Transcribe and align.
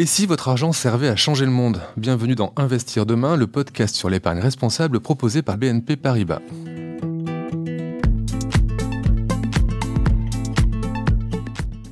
Et 0.00 0.06
si 0.06 0.26
votre 0.26 0.46
argent 0.46 0.70
servait 0.70 1.08
à 1.08 1.16
changer 1.16 1.44
le 1.44 1.50
monde? 1.50 1.80
Bienvenue 1.96 2.36
dans 2.36 2.52
Investir 2.54 3.04
demain, 3.04 3.34
le 3.34 3.48
podcast 3.48 3.96
sur 3.96 4.08
l'épargne 4.08 4.38
responsable 4.38 5.00
proposé 5.00 5.42
par 5.42 5.58
BNP 5.58 5.96
Paribas. 5.96 6.38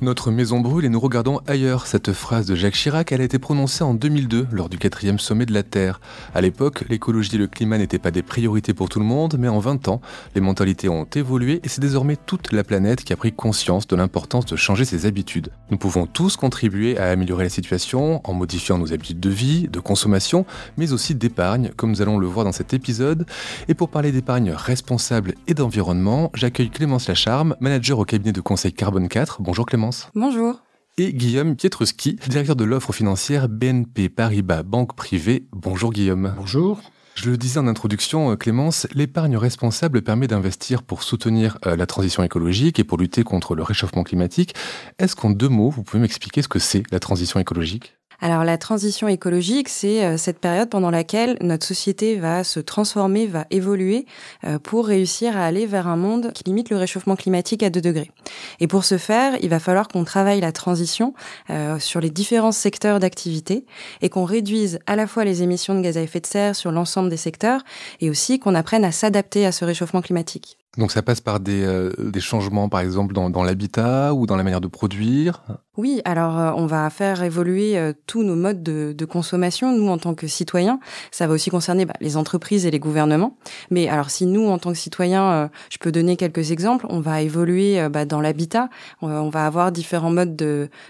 Notre 0.07 0.31
maison 0.31 0.61
brûle 0.61 0.85
et 0.85 0.89
nous 0.89 1.01
regardons 1.01 1.41
ailleurs. 1.47 1.85
Cette 1.85 2.13
phrase 2.13 2.45
de 2.45 2.55
Jacques 2.55 2.75
Chirac, 2.75 3.11
elle 3.11 3.19
a 3.19 3.25
été 3.25 3.39
prononcée 3.39 3.83
en 3.83 3.93
2002 3.93 4.47
lors 4.53 4.69
du 4.69 4.77
quatrième 4.77 5.19
sommet 5.19 5.45
de 5.45 5.53
la 5.53 5.63
Terre. 5.63 5.99
À 6.33 6.39
l'époque, 6.39 6.85
l'écologie 6.87 7.35
et 7.35 7.37
le 7.37 7.47
climat 7.47 7.77
n'étaient 7.77 7.99
pas 7.99 8.09
des 8.09 8.21
priorités 8.21 8.73
pour 8.73 8.87
tout 8.87 8.99
le 8.99 9.05
monde, 9.05 9.35
mais 9.37 9.49
en 9.49 9.59
20 9.59 9.89
ans, 9.89 9.99
les 10.33 10.39
mentalités 10.39 10.87
ont 10.87 11.03
évolué 11.03 11.59
et 11.61 11.67
c'est 11.67 11.81
désormais 11.81 12.15
toute 12.15 12.53
la 12.53 12.63
planète 12.63 13.03
qui 13.03 13.11
a 13.11 13.17
pris 13.17 13.33
conscience 13.33 13.85
de 13.85 13.97
l'importance 13.97 14.45
de 14.45 14.55
changer 14.55 14.85
ses 14.85 15.05
habitudes. 15.05 15.49
Nous 15.71 15.77
pouvons 15.77 16.05
tous 16.05 16.37
contribuer 16.37 16.97
à 16.97 17.09
améliorer 17.09 17.43
la 17.43 17.49
situation 17.49 18.21
en 18.23 18.33
modifiant 18.33 18.77
nos 18.77 18.93
habitudes 18.93 19.19
de 19.19 19.29
vie, 19.29 19.67
de 19.67 19.81
consommation, 19.81 20.45
mais 20.77 20.93
aussi 20.93 21.15
d'épargne, 21.15 21.71
comme 21.75 21.89
nous 21.89 22.01
allons 22.01 22.17
le 22.17 22.27
voir 22.27 22.45
dans 22.45 22.53
cet 22.53 22.73
épisode. 22.73 23.25
Et 23.67 23.73
pour 23.73 23.89
parler 23.89 24.13
d'épargne 24.13 24.51
responsable 24.51 25.33
et 25.47 25.53
d'environnement, 25.53 26.31
j'accueille 26.33 26.69
Clémence 26.69 27.09
Lacharme, 27.09 27.57
manager 27.59 27.99
au 27.99 28.05
cabinet 28.05 28.31
de 28.31 28.39
conseil 28.39 28.71
Carbone 28.71 29.09
4. 29.09 29.41
Bonjour 29.41 29.65
Clémence. 29.65 29.96
Bonjour. 30.15 30.61
Et 30.97 31.13
Guillaume 31.13 31.55
Pietrowski, 31.55 32.17
directeur 32.27 32.55
de 32.55 32.63
l'offre 32.63 32.91
financière 32.91 33.49
BNP 33.49 34.09
Paribas 34.09 34.63
Banque 34.63 34.95
Privée. 34.95 35.47
Bonjour 35.51 35.93
Guillaume. 35.93 36.33
Bonjour. 36.37 36.81
Je 37.13 37.31
le 37.31 37.37
disais 37.37 37.59
en 37.59 37.67
introduction, 37.67 38.31
euh, 38.31 38.35
Clémence, 38.35 38.87
l'épargne 38.93 39.37
responsable 39.37 40.03
permet 40.03 40.27
d'investir 40.27 40.83
pour 40.83 41.01
soutenir 41.01 41.57
euh, 41.65 41.75
la 41.75 41.87
transition 41.87 42.23
écologique 42.23 42.77
et 42.79 42.83
pour 42.83 42.99
lutter 42.99 43.23
contre 43.23 43.55
le 43.55 43.63
réchauffement 43.63 44.03
climatique. 44.03 44.53
Est-ce 44.99 45.15
qu'en 45.15 45.31
deux 45.31 45.49
mots, 45.49 45.71
vous 45.71 45.81
pouvez 45.81 45.99
m'expliquer 45.99 46.43
ce 46.43 46.47
que 46.47 46.59
c'est 46.59 46.83
la 46.91 46.99
transition 46.99 47.39
écologique? 47.39 47.95
Alors 48.19 48.43
la 48.43 48.57
transition 48.57 49.07
écologique, 49.07 49.69
c'est 49.69 50.03
euh, 50.03 50.17
cette 50.17 50.39
période 50.39 50.69
pendant 50.69 50.89
laquelle 50.89 51.37
notre 51.41 51.65
société 51.65 52.15
va 52.15 52.43
se 52.43 52.59
transformer, 52.59 53.27
va 53.27 53.45
évoluer 53.51 54.05
euh, 54.43 54.57
pour 54.57 54.87
réussir 54.87 55.37
à 55.37 55.45
aller 55.45 55.65
vers 55.65 55.87
un 55.87 55.97
monde 55.97 56.31
qui 56.33 56.43
limite 56.43 56.69
le 56.69 56.77
réchauffement 56.77 57.15
climatique 57.15 57.61
à 57.61 57.69
2 57.69 57.79
degrés. 57.79 58.11
Et 58.59 58.67
pour 58.67 58.85
ce 58.85 58.97
faire, 58.97 59.37
il 59.41 59.49
va 59.49 59.59
falloir 59.59 59.87
qu'on 59.87 60.03
travaille 60.03 60.41
la 60.41 60.51
transition 60.51 61.13
euh, 61.49 61.77
sur 61.79 62.01
les 62.01 62.09
différents 62.09 62.51
secteurs 62.51 62.99
d'activité 62.99 63.65
et 64.01 64.09
qu'on 64.09 64.25
réduise 64.25 64.79
à 64.87 64.95
la 64.95 65.05
fois 65.05 65.23
les 65.23 65.43
émissions 65.43 65.75
de 65.75 65.81
gaz 65.81 65.97
à 65.97 66.01
effet 66.01 66.19
de 66.19 66.25
serre 66.25 66.55
sur 66.55 66.71
l'ensemble 66.71 67.09
des 67.09 67.17
secteurs 67.17 67.61
et 68.01 68.09
aussi 68.09 68.39
qu'on 68.39 68.55
apprenne 68.55 68.83
à 68.83 68.91
s'adapter 68.91 69.45
à 69.45 69.51
ce 69.51 69.63
réchauffement 69.63 70.01
climatique. 70.01 70.57
Donc 70.77 70.91
ça 70.91 71.01
passe 71.01 71.21
par 71.21 71.39
des, 71.39 71.63
euh, 71.63 71.91
des 71.97 72.19
changements, 72.19 72.69
par 72.69 72.81
exemple, 72.81 73.13
dans, 73.13 73.29
dans 73.29 73.43
l'habitat 73.43 74.13
ou 74.13 74.27
dans 74.27 74.35
la 74.35 74.43
manière 74.43 74.61
de 74.61 74.67
produire? 74.67 75.43
Oui, 75.77 76.01
alors 76.05 76.37
euh, 76.37 76.51
on 76.55 76.65
va 76.65 76.89
faire 76.89 77.23
évoluer 77.23 77.77
euh, 77.77 77.93
tous 78.07 78.23
nos 78.23 78.35
modes 78.35 78.63
de, 78.63 78.93
de, 78.97 79.05
consommation, 79.05 79.71
nous 79.71 79.87
en 79.87 79.97
tant 79.97 80.15
que 80.15 80.27
citoyens. 80.27 80.79
Ça 81.11 81.27
va 81.27 81.33
aussi 81.33 81.49
concerner 81.49 81.85
bah, 81.85 81.93
les 82.01 82.17
entreprises 82.17 82.65
et 82.65 82.71
les 82.71 82.79
gouvernements. 82.79 83.37
Mais 83.71 83.87
alors 83.87 84.09
si 84.09 84.25
nous, 84.25 84.47
en 84.47 84.57
tant 84.57 84.71
que 84.71 84.77
citoyens, 84.77 85.49
je 85.69 85.77
peux 85.77 85.91
donner 85.91 86.17
quelques 86.17 86.51
exemples, 86.51 86.85
on 86.89 86.99
va 86.99 87.21
évoluer 87.21 87.87
bah, 87.89 88.05
dans 88.05 88.21
l'habitat, 88.21 88.69
on 89.01 89.29
va 89.29 89.45
avoir 89.45 89.71
différents 89.71 90.09
modes 90.09 90.35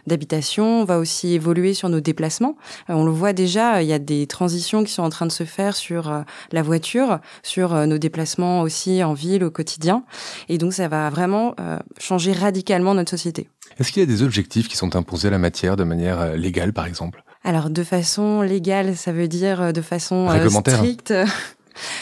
d'habitation, 0.08 0.82
on 0.82 0.86
va 0.86 1.00
aussi 1.00 1.34
évoluer 1.34 1.74
sur 1.74 1.90
nos 1.90 2.00
déplacements. 2.00 2.56
on 2.88 3.06
le 3.06 3.12
voit 3.12 3.34
déjà, 3.34 3.82
il 3.84 3.88
y 3.88 3.94
a 3.94 4.00
des 4.00 4.28
transitions 4.28 4.84
qui 4.84 4.92
sont 4.92 5.04
en 5.04 5.10
train 5.10 5.26
de 5.26 5.32
se 5.32 5.44
faire 5.44 5.76
sur 5.76 6.24
la 6.52 6.62
voiture, 6.62 7.20
sur 7.44 7.74
nos 7.88 7.98
déplacements 7.98 8.62
aussi 8.62 9.04
en 9.04 9.14
ville 9.14 9.44
au 9.44 9.52
quotidien 9.52 10.04
et 10.50 10.58
donc, 10.58 10.74
ça 10.74 10.88
va 10.88 11.10
vraiment 11.10 11.54
euh, 11.60 11.78
changer 12.00 12.34
radicalement 12.34 12.94
notre 12.94 13.12
société. 13.12 13.50
Est-ce 13.80 13.92
qu'il 13.92 14.02
y 14.02 14.04
a 14.04 14.08
des 14.08 14.24
objectifs 14.24 14.68
qui 14.68 14.78
sont 14.78 14.96
imposés 14.96 15.28
à 15.28 15.32
la 15.32 15.38
matière 15.38 15.76
de 15.76 15.84
manière 15.84 16.20
euh, 16.20 16.36
légale, 16.36 16.74
par 16.74 16.86
exemple? 16.86 17.24
Alors, 17.44 17.70
de 17.70 17.84
façon 17.84 18.42
légale, 18.42 18.96
ça 18.96 19.12
veut 19.12 19.28
dire 19.28 19.62
euh, 19.62 19.72
de 19.72 19.82
façon 19.82 20.28
stricte. 20.66 21.14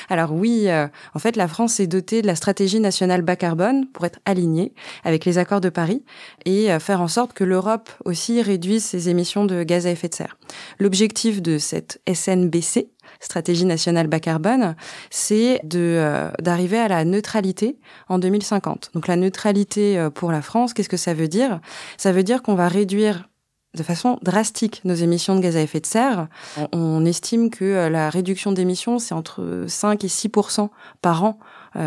Alors 0.10 0.34
oui, 0.34 0.68
en 1.14 1.20
fait, 1.20 1.36
la 1.36 1.48
France 1.48 1.80
est 1.80 1.88
dotée 1.88 2.22
de 2.22 2.28
la 2.28 2.36
stratégie 2.36 2.80
nationale 2.80 3.22
bas 3.22 3.36
carbone 3.36 3.88
pour 3.88 4.06
être 4.06 4.20
alignée 4.26 4.74
avec 5.04 5.26
les 5.26 5.38
accords 5.38 5.62
de 5.62 5.70
Paris 5.70 6.04
et 6.46 6.78
faire 6.80 7.02
en 7.02 7.08
sorte 7.08 7.34
que 7.34 7.44
l'Europe 7.44 7.90
aussi 8.06 8.42
réduise 8.42 8.84
ses 8.84 9.10
émissions 9.10 9.46
de 9.46 9.64
gaz 9.64 9.88
à 9.88 9.92
effet 9.92 10.10
de 10.10 10.16
serre. 10.16 10.38
L'objectif 10.80 11.42
de 11.42 11.58
cette 11.58 12.02
SNBC, 12.12 12.90
stratégie 13.20 13.66
nationale 13.66 14.08
bas 14.08 14.20
carbone, 14.20 14.76
c'est 15.10 15.62
euh, 15.74 16.32
d'arriver 16.42 16.78
à 16.78 16.88
la 16.88 17.06
neutralité 17.06 17.78
en 18.10 18.20
2050. 18.20 18.92
Donc 18.94 19.08
la 19.08 19.16
neutralité 19.16 19.98
euh, 19.98 20.10
pour 20.10 20.32
la 20.32 20.42
France, 20.42 20.74
qu'est-ce 20.74 20.90
que 20.90 20.98
ça 20.98 21.14
veut 21.14 21.28
dire? 21.28 21.60
Ça 21.98 22.12
veut 22.12 22.24
dire 22.24 22.42
qu'on 22.42 22.56
va 22.56 22.68
réduire 22.68 23.30
de 23.76 23.84
façon 23.84 24.18
drastique 24.22 24.82
nos 24.86 24.94
émissions 24.94 25.36
de 25.36 25.42
gaz 25.42 25.56
à 25.56 25.62
effet 25.62 25.80
de 25.80 25.86
serre. 25.86 26.28
On 26.72 27.06
estime 27.06 27.50
que 27.50 27.66
euh, 27.66 27.90
la 27.90 28.10
réduction 28.10 28.52
d'émissions, 28.52 29.00
c'est 29.00 29.14
entre 29.14 29.66
5 29.68 30.04
et 30.04 30.08
6% 30.08 30.70
par 31.02 31.24
an. 31.24 31.40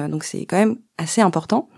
donc 0.09 0.25
c'est 0.25 0.45
quand 0.45 0.59
même 0.59 0.77
assez 0.99 1.21
important. 1.21 1.69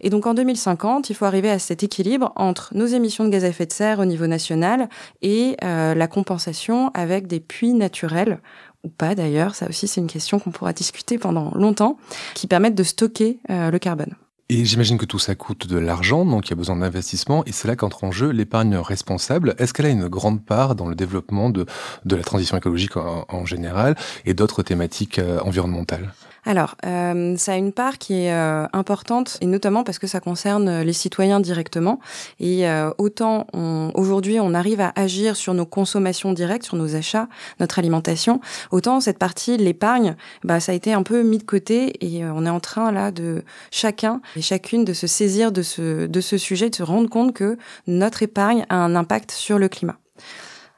Et 0.00 0.10
donc 0.10 0.26
en 0.26 0.34
2050, 0.34 1.10
il 1.10 1.14
faut 1.14 1.26
arriver 1.26 1.50
à 1.50 1.58
cet 1.58 1.82
équilibre 1.82 2.32
entre 2.36 2.72
nos 2.74 2.86
émissions 2.86 3.24
de 3.24 3.28
gaz 3.30 3.44
à 3.44 3.48
effet 3.48 3.66
de 3.66 3.72
serre 3.72 4.00
au 4.00 4.04
niveau 4.04 4.26
national 4.26 4.88
et 5.20 5.56
la 5.62 6.06
compensation 6.08 6.90
avec 6.94 7.26
des 7.26 7.40
puits 7.40 7.74
naturels 7.74 8.40
ou 8.84 8.88
pas 8.88 9.14
d'ailleurs, 9.14 9.54
ça 9.54 9.68
aussi 9.68 9.86
c'est 9.86 10.00
une 10.00 10.06
question 10.06 10.38
qu'on 10.38 10.50
pourra 10.50 10.72
discuter 10.72 11.18
pendant 11.18 11.52
longtemps, 11.54 11.96
qui 12.34 12.46
permettent 12.46 12.74
de 12.74 12.82
stocker 12.82 13.38
euh, 13.50 13.70
le 13.70 13.78
carbone. 13.78 14.14
Et 14.52 14.66
j'imagine 14.66 14.98
que 14.98 15.06
tout 15.06 15.18
ça 15.18 15.34
coûte 15.34 15.66
de 15.66 15.78
l'argent, 15.78 16.26
donc 16.26 16.48
il 16.48 16.50
y 16.50 16.52
a 16.52 16.56
besoin 16.56 16.76
d'investissement, 16.76 17.42
et 17.46 17.52
c'est 17.52 17.68
là 17.68 17.74
qu'entre 17.74 18.04
en 18.04 18.12
jeu 18.12 18.28
l'épargne 18.28 18.76
responsable. 18.76 19.54
Est-ce 19.56 19.72
qu'elle 19.72 19.86
a 19.86 19.88
une 19.88 20.08
grande 20.08 20.44
part 20.44 20.74
dans 20.74 20.88
le 20.88 20.94
développement 20.94 21.48
de, 21.48 21.64
la 22.04 22.22
transition 22.22 22.58
écologique 22.58 22.98
en, 22.98 23.24
en 23.30 23.46
général 23.46 23.96
et 24.26 24.34
d'autres 24.34 24.62
thématiques 24.62 25.18
euh, 25.18 25.40
environnementales? 25.40 26.12
Alors, 26.44 26.74
euh, 26.84 27.36
ça 27.36 27.52
a 27.52 27.56
une 27.56 27.72
part 27.72 27.98
qui 27.98 28.14
est 28.14 28.32
euh, 28.32 28.66
importante, 28.72 29.38
et 29.40 29.46
notamment 29.46 29.84
parce 29.84 30.00
que 30.00 30.08
ça 30.08 30.18
concerne 30.18 30.80
les 30.80 30.92
citoyens 30.92 31.38
directement. 31.38 32.00
Et 32.40 32.68
euh, 32.68 32.90
autant 32.98 33.46
aujourd'hui 33.94 34.40
on 34.40 34.54
arrive 34.54 34.80
à 34.80 34.92
agir 34.96 35.36
sur 35.36 35.54
nos 35.54 35.66
consommations 35.66 36.32
directes, 36.32 36.64
sur 36.64 36.76
nos 36.76 36.96
achats, 36.96 37.28
notre 37.60 37.78
alimentation, 37.78 38.40
autant 38.70 39.00
cette 39.00 39.18
partie, 39.18 39.56
l'épargne, 39.56 40.16
bah, 40.42 40.58
ça 40.58 40.72
a 40.72 40.74
été 40.74 40.92
un 40.92 41.04
peu 41.04 41.22
mis 41.22 41.38
de 41.38 41.44
côté, 41.44 41.92
et 42.04 42.24
on 42.24 42.44
est 42.44 42.50
en 42.50 42.60
train 42.60 42.90
là 42.90 43.12
de 43.12 43.44
chacun 43.70 44.20
et 44.34 44.42
chacune 44.42 44.84
de 44.84 44.92
se 44.92 45.06
saisir 45.06 45.52
de 45.52 45.62
ce, 45.62 46.06
de 46.06 46.20
ce 46.20 46.38
sujet, 46.38 46.70
de 46.70 46.74
se 46.74 46.82
rendre 46.82 47.08
compte 47.08 47.34
que 47.34 47.56
notre 47.86 48.22
épargne 48.22 48.66
a 48.68 48.76
un 48.76 48.96
impact 48.96 49.30
sur 49.30 49.58
le 49.58 49.68
climat. 49.68 49.98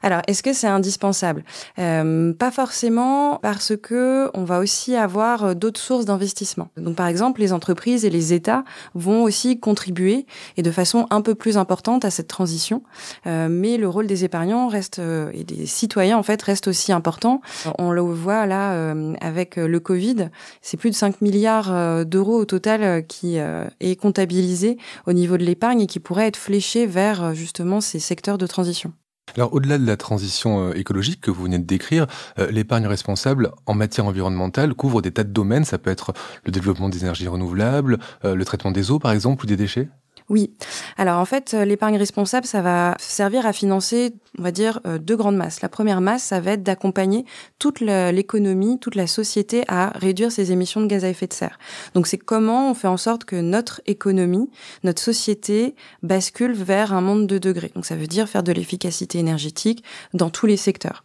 Alors, 0.05 0.21
est-ce 0.27 0.43
que 0.43 0.53
c'est 0.53 0.67
indispensable? 0.67 1.45
Euh, 1.79 2.35
Pas 2.35 2.51
forcément, 2.51 3.39
parce 3.41 3.73
que 3.75 4.29
on 4.35 4.45
va 4.45 4.59
aussi 4.59 4.95
avoir 4.97 5.45
euh, 5.45 5.55
d'autres 5.55 5.81
sources 5.81 6.05
d'investissement. 6.05 6.69
Donc, 6.77 6.95
par 6.95 7.07
exemple, 7.07 7.41
les 7.41 7.55
entreprises 7.55 8.05
et 8.05 8.11
les 8.11 8.35
États 8.35 8.65
vont 8.95 9.23
aussi 9.23 9.59
contribuer 9.59 10.27
et 10.59 10.63
de 10.63 10.71
façon 10.71 11.07
un 11.09 11.23
peu 11.23 11.35
plus 11.35 11.57
importante 11.57 12.05
à 12.05 12.11
cette 12.11 12.29
transition. 12.29 12.83
Euh, 13.27 13.49
mais 13.51 13.79
le 13.79 13.89
rôle 13.89 14.07
des 14.07 14.25
épargnants 14.25 14.69
reste 14.69 15.01
et 15.33 15.43
des 15.43 15.65
citoyens 15.65 16.19
en 16.19 16.23
fait 16.23 16.43
reste 16.43 16.69
aussi 16.69 16.93
important. 16.93 17.41
On 17.79 17.91
le 17.91 18.03
voit 18.03 18.45
là 18.45 18.95
avec 19.23 19.57
le 19.57 19.81
Covid, 19.81 20.29
c'est 20.61 20.77
plus 20.77 20.91
de 20.91 20.95
5 20.95 21.23
milliards 21.23 22.05
d'euros 22.05 22.37
au 22.41 22.45
total 22.45 23.07
qui 23.07 23.37
est 23.37 23.97
comptabilisé 23.97 24.77
au 25.07 25.15
niveau 25.15 25.39
de 25.39 25.45
l'épargne 25.45 25.81
et 25.81 25.87
qui 25.87 26.01
pourrait 26.01 26.27
être 26.27 26.37
fléché 26.37 26.87
vers 26.87 27.35
justement 27.35 27.81
ces 27.81 28.01
secteurs 28.01 28.37
de 28.37 28.47
transition. 28.47 28.93
Alors 29.37 29.53
au-delà 29.53 29.79
de 29.79 29.87
la 29.87 29.97
transition 29.97 30.69
euh, 30.69 30.75
écologique 30.75 31.21
que 31.21 31.31
vous 31.31 31.45
venez 31.45 31.59
de 31.59 31.65
décrire, 31.65 32.07
euh, 32.39 32.51
l'épargne 32.51 32.87
responsable 32.87 33.51
en 33.67 33.75
matière 33.75 34.07
environnementale 34.07 34.75
couvre 34.75 35.03
des 35.03 35.11
tas 35.11 35.25
de 35.25 35.33
domaines. 35.33 35.65
Ça 35.65 35.79
peut 35.79 35.91
être 35.91 36.13
le 36.45 36.53
développement 36.53 36.89
des 36.89 37.03
énergies 37.03 37.29
renouvelables, 37.29 37.99
euh, 38.25 38.35
le 38.35 38.45
traitement 38.45 38.71
des 38.71 38.91
eaux 38.91 38.99
par 38.99 39.13
exemple 39.13 39.45
ou 39.45 39.47
des 39.47 39.57
déchets? 39.57 39.89
Oui. 40.31 40.55
Alors 40.97 41.19
en 41.19 41.25
fait, 41.27 41.53
euh, 41.53 41.67
l'épargne 41.67 41.99
responsable, 41.99 42.47
ça 42.47 42.63
va 42.63 42.95
servir 42.99 43.45
à 43.47 43.53
financer, 43.53 44.15
on 44.39 44.43
va 44.43 44.53
dire, 44.53 44.81
euh, 44.87 44.99
deux 44.99 45.17
grandes 45.17 45.37
masses. 45.37 45.61
La 45.61 45.69
première 45.69 46.01
masse, 46.01 46.23
ça 46.23 46.41
va 46.41 46.53
être 46.53 46.63
d'accompagner 46.63 47.27
toute 47.59 47.81
l'économie, 47.81 48.79
toute 48.79 48.95
la 48.95 49.07
société 49.07 49.65
à 49.69 49.91
réduire 49.97 50.33
ses 50.33 50.51
émissions 50.51 50.81
de 50.81 50.87
gaz 50.87 51.05
à 51.05 51.11
effet 51.11 51.27
de 51.27 51.35
serre. 51.35 51.59
Donc 51.95 52.07
c'est 52.07 52.17
comment 52.17 52.71
on 52.71 52.75
fait 52.75 52.89
en 52.89 52.97
sorte 52.97 53.25
que 53.25 53.37
notre 53.37 53.83
économie, 53.87 54.51
notre 54.83 55.03
société 55.03 55.75
bascule 56.03 56.53
vers 56.53 56.95
un 56.95 57.03
monde 57.03 57.27
de 57.27 57.37
degrés. 57.37 57.73
Donc 57.75 57.85
ça 57.85 57.97
veut 57.97 58.07
dire 58.07 58.27
faire 58.27 58.43
de 58.43 58.53
l'efficacité 58.53 59.19
énergétique 59.19 59.85
dans 60.15 60.31
tous 60.31 60.47
les 60.47 60.57
secteurs. 60.57 61.05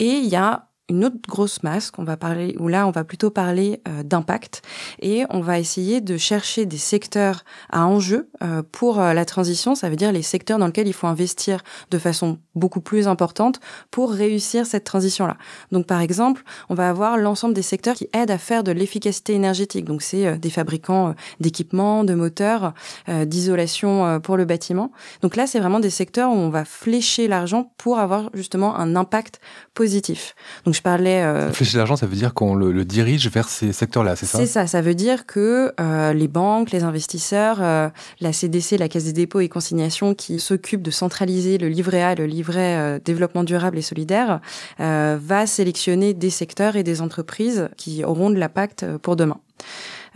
Et 0.00 0.10
il 0.10 0.26
y 0.26 0.36
a 0.36 0.66
une 0.88 1.04
autre 1.04 1.16
grosse 1.26 1.62
masse 1.62 1.90
qu'on 1.90 2.04
va 2.04 2.16
parler, 2.16 2.54
où 2.60 2.68
là 2.68 2.86
on 2.86 2.92
va 2.92 3.02
plutôt 3.02 3.30
parler 3.30 3.80
euh, 3.88 4.04
d'impact 4.04 4.62
et 5.00 5.24
on 5.30 5.40
va 5.40 5.58
essayer 5.58 6.00
de 6.00 6.16
chercher 6.16 6.64
des 6.64 6.76
secteurs 6.76 7.44
à 7.70 7.86
enjeu 7.86 8.28
euh, 8.42 8.62
pour 8.70 9.00
euh, 9.00 9.12
la 9.12 9.24
transition. 9.24 9.74
Ça 9.74 9.90
veut 9.90 9.96
dire 9.96 10.12
les 10.12 10.22
secteurs 10.22 10.58
dans 10.58 10.66
lesquels 10.66 10.86
il 10.86 10.92
faut 10.92 11.08
investir 11.08 11.62
de 11.90 11.98
façon 11.98 12.38
beaucoup 12.54 12.80
plus 12.80 13.08
importante 13.08 13.60
pour 13.90 14.12
réussir 14.12 14.64
cette 14.64 14.84
transition-là. 14.84 15.36
Donc 15.72 15.86
par 15.86 16.00
exemple, 16.00 16.44
on 16.68 16.74
va 16.74 16.88
avoir 16.88 17.16
l'ensemble 17.16 17.54
des 17.54 17.62
secteurs 17.62 17.96
qui 17.96 18.08
aident 18.12 18.30
à 18.30 18.38
faire 18.38 18.62
de 18.62 18.70
l'efficacité 18.70 19.32
énergétique. 19.34 19.84
Donc 19.84 20.02
c'est 20.02 20.38
des 20.38 20.50
fabricants 20.50 21.14
d'équipements, 21.40 22.04
de 22.04 22.14
moteurs, 22.14 22.72
d'isolation 23.08 24.20
pour 24.20 24.36
le 24.36 24.44
bâtiment. 24.44 24.92
Donc 25.22 25.36
là 25.36 25.46
c'est 25.46 25.58
vraiment 25.58 25.80
des 25.80 25.90
secteurs 25.90 26.30
où 26.30 26.34
on 26.34 26.48
va 26.48 26.64
flécher 26.64 27.28
l'argent 27.28 27.72
pour 27.76 27.98
avoir 27.98 28.30
justement 28.34 28.76
un 28.76 28.96
impact 28.96 29.40
positif. 29.74 30.34
Donc 30.64 30.75
je 30.76 30.82
parlais. 30.82 31.22
Euh, 31.22 31.50
Flécher 31.52 31.78
l'argent, 31.78 31.96
ça 31.96 32.06
veut 32.06 32.14
dire 32.14 32.34
qu'on 32.34 32.54
le, 32.54 32.84
dirige 32.84 33.28
vers 33.28 33.48
ces 33.48 33.72
secteurs-là, 33.72 34.16
c'est 34.16 34.26
ça? 34.26 34.38
C'est 34.38 34.46
ça. 34.46 34.66
Ça 34.66 34.80
veut 34.80 34.94
dire 34.94 35.26
que 35.26 35.72
euh, 35.80 36.12
les 36.12 36.28
banques, 36.28 36.70
les 36.70 36.84
investisseurs, 36.84 37.58
euh, 37.60 37.88
la 38.20 38.32
CDC, 38.32 38.78
la 38.78 38.88
Caisse 38.88 39.04
des 39.04 39.12
dépôts 39.12 39.40
et 39.40 39.48
consignations, 39.48 40.14
qui 40.14 40.38
s'occupent 40.38 40.82
de 40.82 40.90
centraliser 40.90 41.58
le 41.58 41.68
livret 41.68 42.02
A, 42.02 42.14
le 42.14 42.26
livret 42.26 43.00
développement 43.04 43.44
durable 43.44 43.78
et 43.78 43.82
solidaire, 43.82 44.40
va 44.78 45.46
sélectionner 45.46 46.14
des 46.14 46.30
secteurs 46.30 46.76
et 46.76 46.82
des 46.82 47.00
entreprises 47.00 47.68
qui 47.76 48.04
auront 48.04 48.30
de 48.30 48.36
l'impact 48.36 48.86
pour 49.02 49.16
demain. 49.16 49.38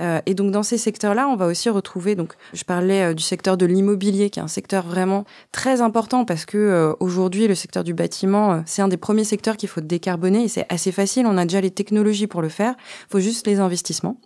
Euh, 0.01 0.21
et 0.27 0.35
donc 0.35 0.51
dans 0.51 0.63
ces 0.63 0.79
secteurs-là, 0.79 1.29
on 1.29 1.37
va 1.37 1.47
aussi 1.47 1.69
retrouver, 1.69 2.15
donc 2.15 2.35
je 2.53 2.65
parlais 2.65 3.11
euh, 3.11 3.15
du 3.15 3.23
secteur 3.23 3.57
de 3.57 3.67
l'immobilier, 3.67 4.31
qui 4.31 4.39
est 4.39 4.43
un 4.43 4.49
secteur 4.49 4.87
vraiment 4.87 5.25
très 5.53 5.81
important 5.81 6.25
parce 6.25 6.45
que 6.47 6.59
euh, 6.59 6.93
aujourd'hui 7.01 7.47
le 7.47 7.55
secteur 7.55 7.85
du 7.85 7.95
bâtiment, 7.95 8.63
c'est 8.67 8.83
un 8.83 8.89
des 8.89 8.97
premiers 8.97 9.25
secteurs 9.25 9.57
qu'il 9.57 9.69
faut 9.69 9.81
décarboner 9.81 10.45
et 10.45 10.49
c'est 10.49 10.67
assez 10.69 10.93
facile. 10.93 11.27
On 11.27 11.37
a 11.37 11.45
déjà 11.45 11.61
les 11.61 11.71
technologies 11.71 12.27
pour 12.27 12.43
le 12.43 12.49
faire. 12.49 12.75
Il 13.09 13.13
faut 13.13 13.21
juste 13.21 13.47
les 13.47 13.61
investissements. 13.61 14.17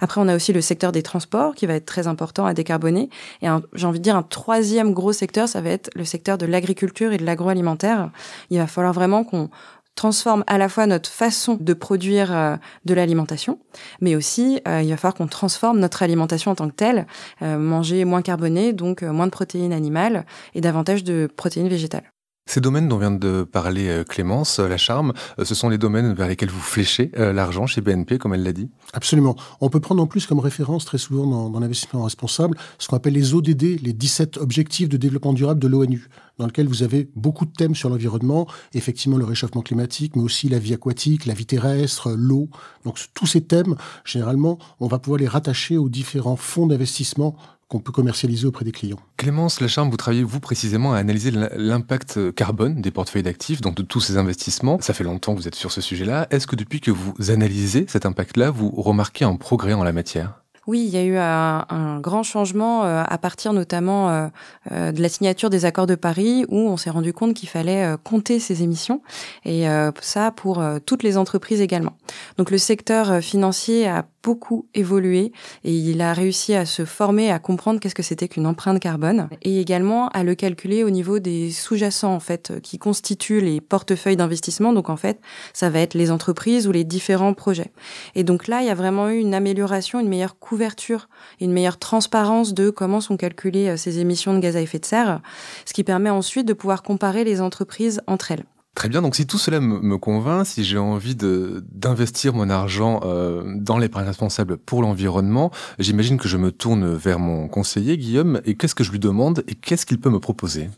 Après, 0.00 0.20
on 0.20 0.28
a 0.28 0.36
aussi 0.36 0.52
le 0.52 0.60
secteur 0.60 0.92
des 0.92 1.02
transports 1.02 1.54
qui 1.54 1.66
va 1.66 1.74
être 1.74 1.86
très 1.86 2.06
important 2.06 2.46
à 2.46 2.54
décarboner. 2.54 3.08
Et 3.40 3.48
j'ai 3.74 3.86
envie 3.86 3.98
de 3.98 4.04
dire 4.04 4.16
un 4.16 4.22
troisième 4.22 4.92
gros 4.92 5.12
secteur, 5.12 5.48
ça 5.48 5.60
va 5.60 5.70
être 5.70 5.90
le 5.94 6.04
secteur 6.04 6.38
de 6.38 6.46
l'agriculture 6.46 7.12
et 7.12 7.16
de 7.16 7.24
l'agroalimentaire. 7.24 8.10
Il 8.50 8.58
va 8.58 8.66
falloir 8.66 8.92
vraiment 8.92 9.24
qu'on 9.24 9.50
transforme 9.94 10.44
à 10.46 10.58
la 10.58 10.68
fois 10.68 10.86
notre 10.86 11.10
façon 11.10 11.56
de 11.60 11.74
produire 11.74 12.34
euh, 12.34 12.56
de 12.84 12.94
l'alimentation, 12.94 13.58
mais 14.00 14.16
aussi 14.16 14.60
euh, 14.66 14.82
il 14.82 14.90
va 14.90 14.96
falloir 14.96 15.14
qu'on 15.14 15.26
transforme 15.26 15.78
notre 15.78 16.02
alimentation 16.02 16.50
en 16.50 16.54
tant 16.54 16.68
que 16.68 16.74
telle, 16.74 17.06
euh, 17.42 17.58
manger 17.58 18.04
moins 18.04 18.22
carboné, 18.22 18.72
donc 18.72 19.02
moins 19.02 19.26
de 19.26 19.32
protéines 19.32 19.72
animales 19.72 20.24
et 20.54 20.60
davantage 20.60 21.04
de 21.04 21.28
protéines 21.36 21.68
végétales. 21.68 22.10
Ces 22.46 22.60
domaines 22.60 22.88
dont 22.88 22.98
vient 22.98 23.12
de 23.12 23.44
parler 23.44 24.02
Clémence, 24.08 24.58
la 24.58 24.76
charme, 24.76 25.12
ce 25.42 25.54
sont 25.54 25.68
les 25.68 25.78
domaines 25.78 26.12
vers 26.12 26.28
lesquels 26.28 26.50
vous 26.50 26.60
fléchez 26.60 27.10
l'argent 27.16 27.66
chez 27.66 27.80
BNP, 27.80 28.18
comme 28.18 28.34
elle 28.34 28.42
l'a 28.42 28.52
dit 28.52 28.68
Absolument. 28.92 29.36
On 29.60 29.70
peut 29.70 29.80
prendre 29.80 30.02
en 30.02 30.06
plus 30.06 30.26
comme 30.26 30.40
référence 30.40 30.84
très 30.84 30.98
souvent 30.98 31.26
dans, 31.26 31.50
dans 31.50 31.60
l'investissement 31.60 32.02
responsable 32.02 32.56
ce 32.78 32.88
qu'on 32.88 32.96
appelle 32.96 33.14
les 33.14 33.34
ODD, 33.34 33.80
les 33.82 33.92
17 33.92 34.38
objectifs 34.38 34.88
de 34.88 34.96
développement 34.96 35.32
durable 35.32 35.60
de 35.60 35.68
l'ONU 35.68 36.08
dans 36.38 36.46
lequel 36.46 36.66
vous 36.66 36.82
avez 36.82 37.08
beaucoup 37.14 37.44
de 37.44 37.52
thèmes 37.52 37.74
sur 37.74 37.88
l'environnement, 37.88 38.46
effectivement 38.74 39.16
le 39.16 39.24
réchauffement 39.24 39.62
climatique, 39.62 40.16
mais 40.16 40.22
aussi 40.22 40.48
la 40.48 40.58
vie 40.58 40.74
aquatique, 40.74 41.26
la 41.26 41.34
vie 41.34 41.46
terrestre, 41.46 42.12
l'eau. 42.12 42.48
Donc 42.84 42.98
tous 43.14 43.26
ces 43.26 43.42
thèmes, 43.42 43.76
généralement, 44.04 44.58
on 44.80 44.88
va 44.88 44.98
pouvoir 44.98 45.20
les 45.20 45.28
rattacher 45.28 45.76
aux 45.76 45.88
différents 45.88 46.36
fonds 46.36 46.66
d'investissement 46.66 47.36
qu'on 47.72 47.80
peut 47.80 47.90
commercialiser 47.90 48.46
auprès 48.46 48.66
des 48.66 48.70
clients. 48.70 48.98
Clémence 49.16 49.58
Lacharme, 49.62 49.88
vous 49.88 49.96
travaillez 49.96 50.24
vous 50.24 50.40
précisément 50.40 50.92
à 50.92 50.98
analyser 50.98 51.30
l'impact 51.30 52.34
carbone 52.34 52.82
des 52.82 52.90
portefeuilles 52.90 53.22
d'actifs, 53.22 53.62
donc 53.62 53.74
de 53.76 53.82
tous 53.82 54.00
ces 54.00 54.18
investissements. 54.18 54.78
Ça 54.82 54.92
fait 54.92 55.04
longtemps 55.04 55.32
que 55.34 55.40
vous 55.40 55.48
êtes 55.48 55.54
sur 55.54 55.72
ce 55.72 55.80
sujet-là. 55.80 56.26
Est-ce 56.30 56.46
que 56.46 56.54
depuis 56.54 56.82
que 56.82 56.90
vous 56.90 57.14
analysez 57.30 57.86
cet 57.88 58.04
impact-là, 58.04 58.50
vous 58.50 58.68
remarquez 58.70 59.24
un 59.24 59.36
progrès 59.36 59.72
en 59.72 59.84
la 59.84 59.92
matière? 59.92 60.42
Oui, 60.68 60.84
il 60.86 60.90
y 60.90 60.96
a 60.96 61.02
eu 61.02 61.16
un, 61.16 61.66
un 61.70 61.98
grand 61.98 62.22
changement 62.22 62.84
euh, 62.84 63.02
à 63.04 63.18
partir 63.18 63.52
notamment 63.52 64.10
euh, 64.10 64.28
euh, 64.70 64.92
de 64.92 65.02
la 65.02 65.08
signature 65.08 65.50
des 65.50 65.64
accords 65.64 65.88
de 65.88 65.96
Paris 65.96 66.44
où 66.48 66.56
on 66.56 66.76
s'est 66.76 66.90
rendu 66.90 67.12
compte 67.12 67.34
qu'il 67.34 67.48
fallait 67.48 67.96
compter 68.04 68.38
ces 68.38 68.62
émissions 68.62 69.02
et 69.44 69.66
ça 70.00 70.30
pour 70.30 70.62
toutes 70.86 71.02
les 71.02 71.16
entreprises 71.16 71.60
également. 71.60 71.96
Donc 72.38 72.50
le 72.50 72.58
secteur 72.58 73.22
financier 73.22 73.88
a 73.88 74.04
beaucoup 74.22 74.66
évolué 74.74 75.32
et 75.64 75.72
il 75.72 76.00
a 76.00 76.12
réussi 76.12 76.54
à 76.54 76.66
se 76.66 76.84
former, 76.84 77.30
à 77.30 77.38
comprendre 77.38 77.80
qu'est-ce 77.80 77.94
que 77.94 78.02
c'était 78.02 78.28
qu'une 78.28 78.46
empreinte 78.46 78.80
carbone 78.80 79.28
et 79.42 79.60
également 79.60 80.08
à 80.08 80.22
le 80.22 80.34
calculer 80.34 80.84
au 80.84 80.90
niveau 80.90 81.18
des 81.18 81.50
sous-jacents 81.50 82.14
en 82.14 82.20
fait 82.20 82.54
qui 82.62 82.78
constituent 82.78 83.40
les 83.40 83.60
portefeuilles 83.60 84.16
d'investissement. 84.16 84.72
Donc 84.72 84.90
en 84.90 84.96
fait, 84.96 85.20
ça 85.52 85.70
va 85.70 85.80
être 85.80 85.94
les 85.94 86.10
entreprises 86.10 86.66
ou 86.68 86.72
les 86.72 86.84
différents 86.84 87.34
projets. 87.34 87.72
Et 88.14 88.24
donc 88.24 88.48
là, 88.48 88.62
il 88.62 88.66
y 88.66 88.70
a 88.70 88.74
vraiment 88.74 89.08
eu 89.08 89.18
une 89.18 89.34
amélioration, 89.34 90.00
une 90.00 90.08
meilleure 90.08 90.38
couverture, 90.38 91.08
une 91.40 91.52
meilleure 91.52 91.78
transparence 91.78 92.54
de 92.54 92.70
comment 92.70 93.00
sont 93.00 93.16
calculées 93.16 93.68
euh, 93.68 93.76
ces 93.76 93.98
émissions 93.98 94.34
de 94.34 94.38
gaz 94.38 94.56
à 94.56 94.60
effet 94.60 94.78
de 94.78 94.84
serre, 94.84 95.20
ce 95.64 95.72
qui 95.72 95.84
permet 95.84 96.10
ensuite 96.10 96.46
de 96.46 96.52
pouvoir 96.52 96.82
comparer 96.82 97.24
les 97.24 97.40
entreprises 97.40 98.00
entre 98.06 98.32
elles. 98.32 98.44
Très 98.74 98.88
bien, 98.88 99.02
donc 99.02 99.14
si 99.14 99.26
tout 99.26 99.36
cela 99.36 99.60
me, 99.60 99.98
convainc, 99.98 100.46
si 100.46 100.64
j'ai 100.64 100.78
envie 100.78 101.14
d'investir 101.14 102.32
mon 102.32 102.48
argent 102.48 103.00
euh, 103.04 103.42
dans 103.56 103.76
l'épargne 103.76 104.06
responsable 104.06 104.56
pour 104.56 104.80
l'environnement, 104.80 105.50
j'imagine 105.78 106.16
que 106.16 106.26
je 106.26 106.38
me 106.38 106.50
tourne 106.50 106.94
vers 106.94 107.18
mon 107.18 107.48
conseiller 107.48 107.98
Guillaume. 107.98 108.40
Et 108.46 108.54
qu'est-ce 108.54 108.74
que 108.74 108.82
je 108.82 108.90
lui 108.90 108.98
demande 108.98 109.44
et 109.46 109.54
qu'est-ce 109.54 109.84
qu'il 109.84 110.00
peut 110.00 110.10
me 110.10 110.20
proposer? 110.20 110.70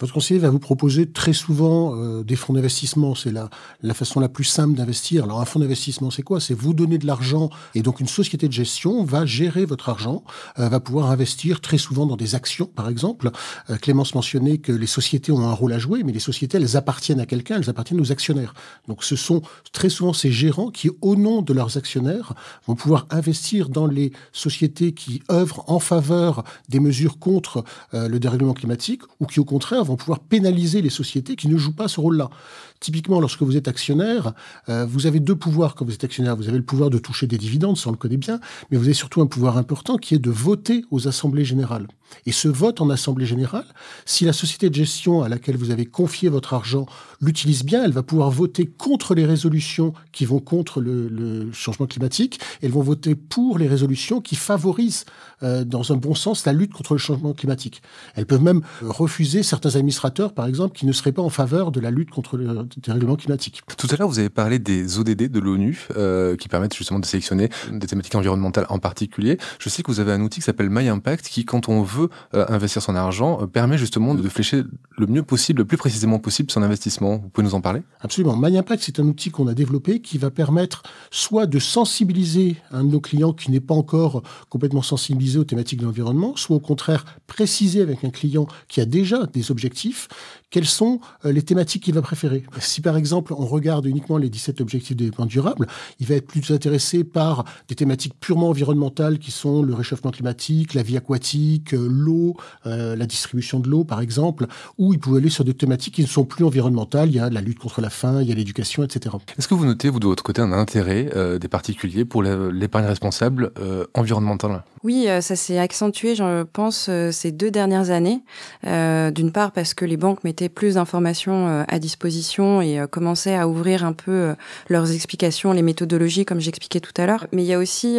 Votre 0.00 0.14
conseiller 0.14 0.40
va 0.40 0.48
vous 0.48 0.58
proposer 0.58 1.10
très 1.10 1.34
souvent 1.34 1.94
euh, 1.94 2.24
des 2.24 2.36
fonds 2.36 2.54
d'investissement. 2.54 3.14
C'est 3.14 3.30
la, 3.30 3.50
la 3.82 3.92
façon 3.92 4.18
la 4.18 4.30
plus 4.30 4.44
simple 4.44 4.74
d'investir. 4.74 5.24
Alors 5.24 5.40
un 5.40 5.44
fonds 5.44 5.60
d'investissement, 5.60 6.10
c'est 6.10 6.22
quoi? 6.22 6.40
C'est 6.40 6.54
vous 6.54 6.72
donner 6.72 6.96
de 6.96 7.06
l'argent 7.06 7.50
et 7.74 7.82
donc 7.82 8.00
une 8.00 8.08
société 8.08 8.48
de 8.48 8.52
gestion 8.52 9.04
va 9.04 9.26
gérer 9.26 9.66
votre 9.66 9.90
argent, 9.90 10.24
euh, 10.58 10.68
va 10.68 10.80
pouvoir 10.80 11.10
investir 11.10 11.60
très 11.60 11.76
souvent 11.76 12.06
dans 12.06 12.16
des 12.16 12.34
actions, 12.34 12.66
par 12.66 12.88
exemple. 12.88 13.30
Euh, 13.68 13.76
Clémence 13.76 14.14
mentionnait 14.14 14.58
que 14.58 14.72
les 14.72 14.86
sociétés 14.86 15.32
ont 15.32 15.46
un 15.46 15.52
rôle 15.52 15.74
à 15.74 15.78
jouer, 15.78 16.02
mais 16.02 16.12
les 16.12 16.18
sociétés, 16.18 16.56
elles 16.56 16.76
appartiennent 16.78 17.20
à 17.20 17.26
quelqu'un, 17.26 17.56
elles 17.58 17.68
appartiennent 17.68 18.00
aux 18.00 18.10
actionnaires. 18.10 18.54
Donc 18.88 19.04
ce 19.04 19.16
sont 19.16 19.42
très 19.72 19.90
souvent 19.90 20.14
ces 20.14 20.32
gérants 20.32 20.70
qui, 20.70 20.90
au 21.02 21.14
nom 21.14 21.42
de 21.42 21.52
leurs 21.52 21.76
actionnaires, 21.76 22.32
vont 22.66 22.74
pouvoir 22.74 23.06
investir 23.10 23.68
dans 23.68 23.86
les 23.86 24.12
sociétés 24.32 24.92
qui 24.92 25.22
œuvrent 25.30 25.64
en 25.66 25.78
faveur 25.78 26.42
des 26.68 26.80
mesures 26.80 27.18
contre 27.18 27.64
le 27.92 28.18
dérèglement 28.18 28.54
climatique 28.54 29.02
ou 29.18 29.26
qui, 29.26 29.40
au 29.40 29.44
contraire, 29.44 29.84
vont 29.90 29.96
pouvoir 29.96 30.20
pénaliser 30.20 30.82
les 30.82 30.90
sociétés 30.90 31.36
qui 31.36 31.48
ne 31.48 31.56
jouent 31.56 31.74
pas 31.74 31.88
ce 31.88 32.00
rôle-là. 32.00 32.30
Typiquement, 32.80 33.20
lorsque 33.20 33.42
vous 33.42 33.58
êtes 33.58 33.68
actionnaire, 33.68 34.32
euh, 34.70 34.86
vous 34.86 35.06
avez 35.06 35.20
deux 35.20 35.36
pouvoirs 35.36 35.74
quand 35.74 35.84
vous 35.84 35.92
êtes 35.92 36.04
actionnaire. 36.04 36.34
Vous 36.34 36.48
avez 36.48 36.56
le 36.56 36.64
pouvoir 36.64 36.88
de 36.88 36.98
toucher 36.98 37.26
des 37.26 37.36
dividendes, 37.36 37.76
ça 37.76 37.90
on 37.90 37.92
le 37.92 37.98
connaît 37.98 38.16
bien, 38.16 38.40
mais 38.70 38.78
vous 38.78 38.84
avez 38.84 38.94
surtout 38.94 39.20
un 39.20 39.26
pouvoir 39.26 39.58
important 39.58 39.98
qui 39.98 40.14
est 40.14 40.18
de 40.18 40.30
voter 40.30 40.84
aux 40.90 41.06
assemblées 41.06 41.44
générales. 41.44 41.88
Et 42.26 42.32
ce 42.32 42.48
vote 42.48 42.80
en 42.80 42.90
assemblée 42.90 43.26
générale, 43.26 43.66
si 44.04 44.24
la 44.24 44.32
société 44.32 44.70
de 44.70 44.74
gestion 44.74 45.22
à 45.22 45.28
laquelle 45.28 45.56
vous 45.56 45.70
avez 45.70 45.86
confié 45.86 46.28
votre 46.28 46.54
argent 46.54 46.86
l'utilise 47.20 47.64
bien, 47.64 47.84
elle 47.84 47.92
va 47.92 48.02
pouvoir 48.02 48.30
voter 48.30 48.66
contre 48.66 49.14
les 49.14 49.26
résolutions 49.26 49.92
qui 50.10 50.24
vont 50.24 50.40
contre 50.40 50.80
le, 50.80 51.08
le 51.08 51.52
changement 51.52 51.86
climatique. 51.86 52.40
Elles 52.62 52.72
vont 52.72 52.82
voter 52.82 53.14
pour 53.14 53.58
les 53.58 53.68
résolutions 53.68 54.20
qui 54.20 54.36
favorisent, 54.36 55.04
euh, 55.42 55.64
dans 55.64 55.92
un 55.92 55.96
bon 55.96 56.14
sens, 56.14 56.46
la 56.46 56.52
lutte 56.52 56.72
contre 56.72 56.94
le 56.94 56.98
changement 56.98 57.32
climatique. 57.32 57.82
Elles 58.14 58.26
peuvent 58.26 58.42
même 58.42 58.62
refuser 58.82 59.42
certains 59.42 59.76
administrateurs, 59.76 60.32
par 60.32 60.46
exemple, 60.46 60.76
qui 60.76 60.86
ne 60.86 60.92
seraient 60.92 61.12
pas 61.12 61.22
en 61.22 61.30
faveur 61.30 61.70
de 61.70 61.80
la 61.80 61.90
lutte 61.90 62.10
contre 62.10 62.36
le 62.36 62.46
dérèglement 62.78 63.16
climatique. 63.16 63.62
Tout 63.76 63.86
à 63.90 63.96
l'heure, 63.96 64.08
vous 64.08 64.18
avez 64.18 64.28
parlé 64.28 64.58
des 64.58 64.98
ODD 64.98 65.28
de 65.28 65.40
l'ONU, 65.40 65.88
euh, 65.96 66.36
qui 66.36 66.48
permettent 66.48 66.74
justement 66.74 66.98
de 66.98 67.06
sélectionner 67.06 67.48
des 67.70 67.86
thématiques 67.86 68.14
environnementales 68.14 68.66
en 68.68 68.78
particulier. 68.78 69.38
Je 69.58 69.68
sais 69.68 69.82
que 69.82 69.90
vous 69.90 70.00
avez 70.00 70.12
un 70.12 70.20
outil 70.20 70.40
qui 70.40 70.46
s'appelle 70.46 70.70
My 70.70 70.88
Impact, 70.88 71.28
qui, 71.28 71.44
quand 71.44 71.68
on 71.68 71.82
veut 71.82 72.08
euh, 72.34 72.44
investir 72.48 72.82
son 72.82 72.94
argent, 72.94 73.42
euh, 73.42 73.46
permet 73.46 73.78
justement 73.78 74.14
de 74.14 74.28
flécher 74.28 74.62
le 74.96 75.06
mieux 75.06 75.22
possible, 75.22 75.60
le 75.60 75.64
plus 75.64 75.76
précisément 75.76 76.18
possible 76.18 76.50
son 76.50 76.62
investissement. 76.62 77.18
Vous 77.18 77.28
pouvez 77.28 77.46
nous 77.46 77.54
en 77.54 77.60
parler? 77.60 77.82
Absolument. 78.00 78.36
My 78.36 78.56
Impact, 78.56 78.82
c'est 78.82 79.00
un 79.00 79.06
outil 79.06 79.30
qu'on 79.30 79.48
a 79.48 79.54
développé 79.54 80.00
qui 80.00 80.18
va 80.18 80.30
permettre 80.30 80.82
soit 81.10 81.46
de 81.46 81.58
sensibiliser 81.58 82.56
un 82.70 82.84
de 82.84 82.90
nos 82.90 83.00
clients 83.00 83.32
qui 83.32 83.50
n'est 83.50 83.60
pas 83.60 83.74
encore 83.74 84.22
complètement 84.48 84.82
sensibilisé 84.82 85.38
aux 85.38 85.44
thématiques 85.44 85.80
de 85.80 85.84
l'environnement, 85.84 86.36
soit 86.36 86.56
au 86.56 86.60
contraire 86.60 87.04
préciser 87.26 87.80
avec 87.80 88.04
un 88.04 88.10
client 88.10 88.46
qui 88.68 88.80
a 88.80 88.84
déjà 88.84 89.26
des 89.26 89.50
objectifs 89.50 90.08
quelles 90.50 90.66
sont 90.66 91.00
euh, 91.24 91.32
les 91.32 91.42
thématiques 91.42 91.84
qu'il 91.84 91.94
va 91.94 92.02
préférer. 92.02 92.44
Si 92.60 92.80
par 92.80 92.96
exemple 92.96 93.32
on 93.32 93.46
regarde 93.46 93.86
uniquement 93.86 94.18
les 94.18 94.30
17 94.30 94.60
objectifs 94.60 94.96
de 94.96 95.04
développement 95.04 95.26
durable, 95.26 95.66
il 95.98 96.06
va 96.06 96.14
être 96.16 96.26
plus 96.26 96.50
intéressé 96.50 97.04
par 97.04 97.44
des 97.68 97.74
thématiques 97.74 98.14
purement 98.20 98.48
environnementales 98.48 99.18
qui 99.18 99.30
sont 99.30 99.62
le 99.62 99.74
réchauffement 99.74 100.10
climatique, 100.10 100.74
la 100.74 100.82
vie 100.82 100.96
aquatique, 100.96 101.72
l'eau, 101.72 102.36
euh, 102.66 102.96
la 102.96 103.06
distribution 103.06 103.60
de 103.60 103.68
l'eau 103.68 103.84
par 103.84 104.00
exemple, 104.00 104.46
ou 104.78 104.92
il 104.92 105.00
peut 105.00 105.16
aller 105.16 105.30
sur 105.30 105.44
des 105.44 105.54
thématiques 105.54 105.94
qui 105.94 106.02
ne 106.02 106.06
sont 106.06 106.24
plus 106.24 106.44
environnementales, 106.44 107.08
il 107.08 107.16
y 107.16 107.18
a 107.18 107.30
la 107.30 107.40
lutte 107.40 107.58
contre 107.58 107.80
la 107.80 107.90
faim, 107.90 108.22
il 108.22 108.28
y 108.28 108.32
a 108.32 108.34
l'éducation, 108.34 108.84
etc. 108.84 109.16
Est-ce 109.38 109.48
que 109.48 109.54
vous 109.54 109.66
notez, 109.66 109.88
vous 109.88 110.00
de 110.00 110.06
votre 110.06 110.22
côté, 110.22 110.42
un 110.42 110.52
intérêt 110.52 111.10
euh, 111.14 111.38
des 111.38 111.48
particuliers 111.48 112.04
pour 112.04 112.22
l'épargne 112.22 112.86
responsable 112.86 113.52
euh, 113.58 113.84
environnementale? 113.94 114.62
Oui, 114.82 115.08
euh, 115.08 115.20
ça 115.20 115.36
s'est 115.36 115.58
accentué, 115.58 116.14
je 116.14 116.42
pense, 116.44 116.86
euh, 116.88 117.10
ces 117.12 117.32
deux 117.32 117.50
dernières 117.50 117.90
années. 117.90 118.22
Euh, 118.66 119.10
D'une 119.10 119.30
part 119.30 119.52
parce 119.52 119.74
que 119.74 119.84
les 119.84 119.98
banques 119.98 120.24
mettaient 120.24 120.48
plus 120.48 120.74
d'informations 120.74 121.64
à 121.68 121.78
disposition 121.78 122.62
et 122.62 122.80
commençaient 122.90 123.36
à 123.36 123.48
ouvrir 123.48 123.84
un 123.84 123.92
peu 123.92 124.34
leurs 124.68 124.92
explications, 124.92 125.52
les 125.52 125.62
méthodologies, 125.62 126.24
comme 126.24 126.40
j'expliquais 126.40 126.80
tout 126.80 126.92
à 126.96 127.06
l'heure. 127.06 127.26
Mais 127.32 127.42
il 127.42 127.46
y 127.46 127.54
a 127.54 127.58
aussi 127.58 127.98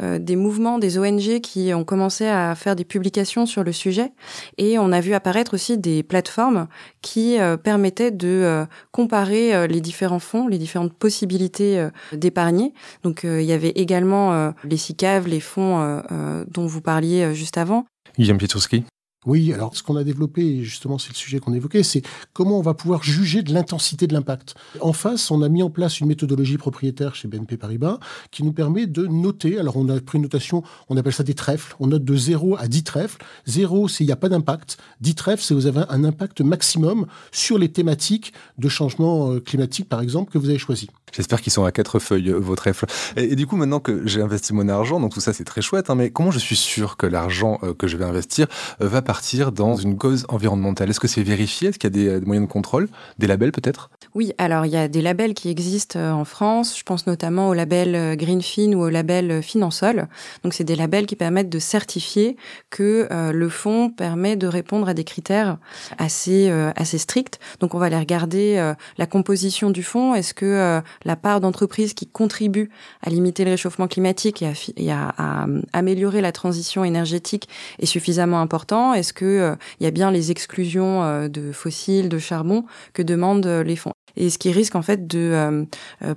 des 0.00 0.36
mouvements, 0.36 0.78
des 0.78 0.98
ONG 0.98 1.40
qui 1.40 1.72
ont 1.74 1.84
commencé 1.84 2.26
à 2.26 2.54
faire 2.54 2.76
des 2.76 2.84
publications 2.84 3.46
sur 3.46 3.64
le 3.64 3.72
sujet. 3.72 4.12
Et 4.56 4.78
on 4.78 4.92
a 4.92 5.00
vu 5.00 5.14
apparaître 5.14 5.54
aussi 5.54 5.78
des 5.78 6.02
plateformes 6.02 6.68
qui 7.02 7.36
permettaient 7.62 8.10
de 8.10 8.66
comparer 8.92 9.66
les 9.68 9.80
différents 9.80 10.18
fonds, 10.18 10.48
les 10.48 10.58
différentes 10.58 10.92
possibilités 10.92 11.88
d'épargner. 12.12 12.72
Donc 13.02 13.22
il 13.24 13.42
y 13.42 13.52
avait 13.52 13.70
également 13.70 14.52
les 14.64 14.76
SICAV, 14.76 15.28
les 15.28 15.40
fonds 15.40 16.02
euh, 16.10 16.44
dont 16.48 16.66
vous 16.66 16.80
parliez 16.80 17.22
euh, 17.22 17.32
juste 17.32 17.58
avant. 17.58 17.86
Guillaume 18.18 18.38
Pietrowski 18.38 18.84
oui, 19.26 19.52
alors 19.52 19.76
ce 19.76 19.82
qu'on 19.82 19.96
a 19.96 20.04
développé, 20.04 20.62
justement 20.62 20.96
c'est 20.96 21.10
le 21.10 21.16
sujet 21.16 21.40
qu'on 21.40 21.52
évoquait, 21.52 21.82
c'est 21.82 22.02
comment 22.32 22.58
on 22.58 22.62
va 22.62 22.74
pouvoir 22.74 23.02
juger 23.02 23.42
de 23.42 23.52
l'intensité 23.52 24.06
de 24.06 24.14
l'impact. 24.14 24.54
En 24.80 24.92
face, 24.92 25.30
on 25.32 25.42
a 25.42 25.48
mis 25.48 25.62
en 25.62 25.70
place 25.70 25.98
une 25.98 26.06
méthodologie 26.06 26.56
propriétaire 26.56 27.16
chez 27.16 27.26
BNP 27.26 27.56
Paribas 27.56 27.98
qui 28.30 28.44
nous 28.44 28.52
permet 28.52 28.86
de 28.86 29.06
noter, 29.06 29.58
alors 29.58 29.76
on 29.76 29.88
a 29.88 30.00
pris 30.00 30.18
une 30.18 30.22
notation, 30.22 30.62
on 30.88 30.96
appelle 30.96 31.12
ça 31.12 31.24
des 31.24 31.34
trèfles, 31.34 31.74
on 31.80 31.88
note 31.88 32.04
de 32.04 32.16
0 32.16 32.56
à 32.58 32.68
10 32.68 32.84
trèfles. 32.84 33.18
0, 33.46 33.88
c'est 33.88 34.04
il 34.04 34.06
n'y 34.06 34.12
a 34.12 34.16
pas 34.16 34.28
d'impact. 34.28 34.78
10 35.00 35.14
trèfles, 35.16 35.42
c'est 35.42 35.54
vous 35.54 35.66
avez 35.66 35.82
un 35.88 36.04
impact 36.04 36.40
maximum 36.40 37.06
sur 37.32 37.58
les 37.58 37.70
thématiques 37.70 38.32
de 38.56 38.68
changement 38.68 39.32
euh, 39.32 39.40
climatique, 39.40 39.88
par 39.88 40.00
exemple, 40.00 40.32
que 40.32 40.38
vous 40.38 40.48
avez 40.48 40.58
choisi. 40.58 40.88
J'espère 41.12 41.40
qu'ils 41.40 41.52
sont 41.52 41.64
à 41.64 41.72
quatre 41.72 41.98
feuilles, 41.98 42.30
vos 42.30 42.54
trèfles. 42.54 42.86
Et, 43.16 43.34
du 43.34 43.46
coup, 43.46 43.56
maintenant 43.56 43.80
que 43.80 44.06
j'ai 44.06 44.20
investi 44.20 44.52
mon 44.52 44.68
argent, 44.68 45.00
donc 45.00 45.14
tout 45.14 45.20
ça 45.20 45.32
c'est 45.32 45.44
très 45.44 45.62
chouette, 45.62 45.90
hein, 45.90 45.94
mais 45.94 46.10
comment 46.10 46.30
je 46.30 46.38
suis 46.38 46.56
sûr 46.56 46.96
que 46.96 47.06
l'argent 47.06 47.58
euh, 47.62 47.74
que 47.74 47.86
je 47.86 47.96
vais 47.96 48.04
investir 48.04 48.46
va 48.78 49.02
partir 49.08 49.52
dans 49.52 49.74
une 49.74 49.96
cause 49.96 50.26
environnementale 50.28 50.90
Est-ce 50.90 51.00
que 51.00 51.08
c'est 51.08 51.22
vérifié? 51.22 51.70
Est-ce 51.70 51.78
qu'il 51.78 51.96
y 51.96 52.10
a 52.10 52.18
des, 52.18 52.26
moyens 52.26 52.46
de 52.46 52.52
contrôle? 52.52 52.90
Des 53.18 53.26
labels 53.26 53.52
peut-être? 53.52 53.88
Oui, 54.14 54.34
alors 54.36 54.66
il 54.66 54.72
y 54.72 54.76
a 54.76 54.86
des 54.86 55.00
labels 55.00 55.32
qui 55.32 55.48
existent 55.48 55.98
euh, 55.98 56.12
en 56.12 56.26
France. 56.26 56.76
Je 56.78 56.82
pense 56.82 57.06
notamment 57.06 57.48
au 57.48 57.54
label 57.54 57.94
euh, 57.94 58.16
Greenfin 58.16 58.74
ou 58.74 58.82
au 58.82 58.90
label 58.90 59.30
euh, 59.30 59.40
Finansol. 59.40 60.08
Donc 60.44 60.52
c'est 60.52 60.64
des 60.64 60.76
labels 60.76 61.06
qui 61.06 61.16
permettent 61.16 61.48
de 61.48 61.58
certifier 61.58 62.36
que 62.68 63.08
le 63.10 63.48
fonds 63.48 63.88
permet 63.88 64.36
de 64.36 64.46
répondre 64.46 64.88
à 64.88 64.94
des 64.94 65.04
critères 65.04 65.56
assez 65.96 66.50
assez 66.76 66.98
stricts. 66.98 67.40
Donc 67.60 67.74
on 67.74 67.78
va 67.78 67.86
aller 67.86 67.98
regarder 67.98 68.74
la 68.98 69.06
composition 69.06 69.70
du 69.70 69.82
fonds. 69.82 70.14
Est-ce 70.14 70.34
que 70.34 70.82
la 71.04 71.16
part 71.16 71.40
d'entreprises 71.40 71.94
qui 71.94 72.06
contribuent 72.06 72.70
à 73.02 73.08
limiter 73.08 73.44
le 73.44 73.52
réchauffement 73.52 73.88
climatique 73.88 74.42
et 74.76 74.92
à, 74.92 75.14
à 75.16 75.46
améliorer 75.72 76.20
la 76.20 76.32
transition 76.32 76.84
énergétique 76.84 77.48
est 77.78 77.86
suffisamment 77.86 78.40
important? 78.40 78.97
Est-ce 78.98 79.12
que 79.12 79.24
il 79.24 79.40
euh, 79.40 79.56
y 79.80 79.86
a 79.86 79.90
bien 79.90 80.10
les 80.10 80.30
exclusions 80.30 81.02
euh, 81.02 81.28
de 81.28 81.52
fossiles, 81.52 82.08
de 82.08 82.18
charbon 82.18 82.64
que 82.92 83.02
demandent 83.02 83.46
euh, 83.46 83.62
les 83.62 83.76
fonds? 83.76 83.92
Et 84.16 84.30
ce 84.30 84.38
qui 84.38 84.50
risque 84.50 84.74
en 84.74 84.82
fait 84.82 85.06
de 85.06 85.64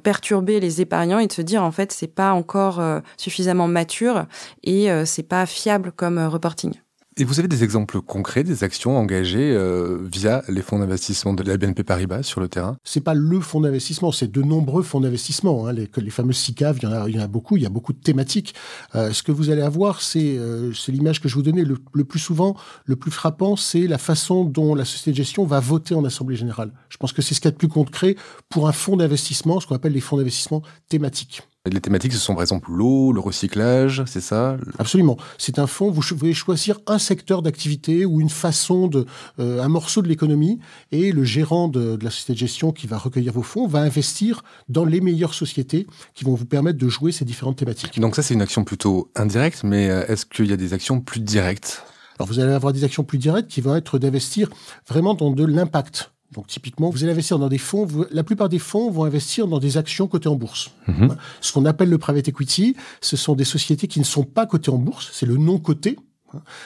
perturber 0.02 0.60
les 0.60 0.82
épargnants 0.82 1.20
et 1.20 1.28
de 1.28 1.32
se 1.32 1.44
dire 1.44 1.62
en 1.64 1.72
fait 1.72 1.92
c'est 1.92 2.08
pas 2.08 2.32
encore 2.32 2.82
suffisamment 3.16 3.68
mature 3.68 4.26
et 4.64 4.88
c'est 5.06 5.28
pas 5.28 5.46
fiable 5.46 5.92
comme 5.92 6.18
reporting. 6.18 6.74
Et 7.22 7.24
vous 7.24 7.38
avez 7.38 7.48
des 7.48 7.64
exemples 7.64 8.02
concrets 8.02 8.44
des 8.44 8.64
actions 8.64 8.98
engagées 8.98 9.54
euh, 9.56 10.00
via 10.12 10.42
les 10.50 10.64
fonds 10.64 10.80
d'investissement 10.80 11.36
de 11.36 11.44
la 11.44 11.56
BNP 11.56 11.84
Paribas 11.84 12.24
sur 12.24 12.42
le 12.42 12.48
terrain? 12.48 12.78
C'est 12.84 13.02
pas 13.02 13.14
le 13.14 13.40
fonds 13.42 13.62
d'investissement, 13.62 14.12
c'est 14.12 14.32
de 14.32 14.42
nombreux 14.42 14.82
fonds 14.82 15.02
d'investissement. 15.02 15.68
Hein. 15.68 15.74
Les, 15.74 15.88
les 15.98 16.10
fameux 16.10 16.34
SICAV, 16.34 16.80
il 16.82 16.84
y, 16.84 16.88
en 16.88 16.92
a, 16.92 17.08
y 17.08 17.20
en 17.20 17.22
a 17.22 17.28
beaucoup, 17.28 17.58
il 17.58 17.62
y 17.62 17.68
a 17.68 17.70
beaucoup 17.70 17.94
de 17.94 18.00
thématiques. 18.00 18.56
Euh, 18.96 19.14
ce 19.14 19.22
que 19.22 19.32
vous 19.32 19.52
allez 19.52 19.62
avoir, 19.62 20.02
c'est 20.02 20.36
euh, 20.36 20.74
l'image 20.88 21.22
que 21.22 21.30
je 21.30 21.36
vous 21.36 21.44
donnais 21.44 21.64
le, 21.64 21.78
le, 21.94 22.06
plus 22.06 22.18
souvent, 22.18 22.58
le 22.86 22.96
plus 22.96 23.12
frappant, 23.12 23.56
c'est 23.56 23.86
la 23.86 24.00
façon 24.00 24.44
dont 24.44 24.74
la 24.74 24.84
société 24.84 25.12
de 25.12 25.18
gestion 25.18 25.46
va 25.46 25.60
voter 25.60 25.94
en 25.94 26.04
assemblée 26.04 26.36
générale. 26.36 26.72
Je 26.90 26.98
pense 26.98 27.14
que 27.14 27.22
c'est 27.22 27.36
ce 27.36 27.40
qu'il 27.40 27.50
y 27.50 27.50
a 27.50 27.52
de 27.52 27.58
plus 27.58 27.68
concret 27.68 28.16
pour 28.50 28.68
un 28.68 28.72
fonds 28.72 28.98
d'investissement, 28.98 29.60
ce 29.60 29.68
qu'on 29.68 29.76
appelle 29.76 29.94
les 29.94 30.02
fonds 30.02 30.18
d'investissement 30.18 30.64
thématiques. 30.90 31.44
Les 31.70 31.80
thématiques, 31.80 32.14
ce 32.14 32.18
sont 32.18 32.34
par 32.34 32.42
exemple 32.42 32.72
l'eau, 32.72 33.14
le 33.14 33.20
recyclage, 33.20 34.02
c'est 34.08 34.20
ça? 34.20 34.58
Absolument. 34.80 35.16
C'est 35.38 35.60
un 35.60 35.68
fonds, 35.68 35.92
vous 35.92 36.02
pouvez 36.02 36.34
choisir 36.34 36.80
un 36.88 36.98
secteur 36.98 37.44
d'activité 37.44 38.04
ou 38.04 38.20
une 38.20 38.32
façon 38.32 38.88
de, 38.88 39.06
euh, 39.38 39.62
un 39.62 39.68
morceau 39.68 40.02
de 40.02 40.08
l'économie, 40.08 40.58
et 40.92 41.12
le 41.12 41.24
gérant 41.24 41.68
de, 41.68 41.98
de, 41.98 42.04
la 42.04 42.10
société 42.10 42.34
de 42.34 42.40
gestion 42.40 42.72
qui 42.72 42.88
va 42.88 42.98
recueillir 42.98 43.32
vos 43.32 43.44
fonds 43.44 43.68
va 43.68 43.82
investir 43.82 44.44
dans 44.70 44.86
les 44.86 45.02
meilleures 45.02 45.36
sociétés 45.36 45.86
qui 46.16 46.24
vont 46.24 46.34
vous 46.34 46.48
permettre 46.48 46.80
de 46.80 46.90
jouer 46.90 47.12
ces 47.12 47.26
différentes 47.26 47.58
thématiques. 47.58 48.00
Donc 48.00 48.16
ça, 48.16 48.24
c'est 48.24 48.34
une 48.34 48.42
action 48.42 48.64
plutôt 48.64 49.12
indirecte, 49.16 49.64
mais 49.64 49.88
euh, 49.88 50.08
est-ce 50.08 50.26
qu'il 50.26 50.48
y 50.48 50.54
a 50.54 50.58
des 50.58 50.74
actions 50.74 51.00
plus 51.00 51.20
directes? 51.20 51.84
Alors 52.18 52.28
vous 52.28 52.40
allez 52.40 52.54
avoir 52.54 52.74
des 52.74 52.84
actions 52.84 53.04
plus 53.04 53.20
directes 53.20 53.50
qui 53.50 53.62
vont 53.62 53.76
être 53.76 54.00
d'investir 54.00 54.50
vraiment 54.88 55.14
dans 55.14 55.30
de 55.30 55.46
l'impact. 55.46 56.11
Donc 56.32 56.48
typiquement, 56.48 56.90
vous 56.90 57.04
allez 57.04 57.12
investir 57.12 57.40
dans 57.40 57.50
des 57.50 57.58
fonds. 57.58 57.88
la 58.12 58.24
plupart 58.24 58.48
des 58.48 58.60
fonds 58.60 58.90
vont 58.90 59.04
investir 59.04 59.48
dans 59.48 59.60
des 59.60 59.78
actions 59.78 60.08
cotées 60.08 60.30
en 60.30 60.36
bourse. 60.36 60.72
Mhm. 60.88 61.16
Ce 61.42 61.52
qu'on 61.52 61.66
appelle 61.66 61.90
le 61.90 61.98
private 61.98 62.28
equity, 62.28 62.76
ce 63.02 63.18
sont 63.18 63.36
des 63.36 63.44
sociétés 63.44 63.88
qui 63.88 64.00
ne 64.00 64.06
sont 64.06 64.24
pas 64.24 64.46
cotées 64.46 64.72
en 64.72 64.78
bourse. 64.78 65.10
C'est 65.12 65.26
le 65.26 65.38
non 65.38 65.60
coté. 65.60 65.98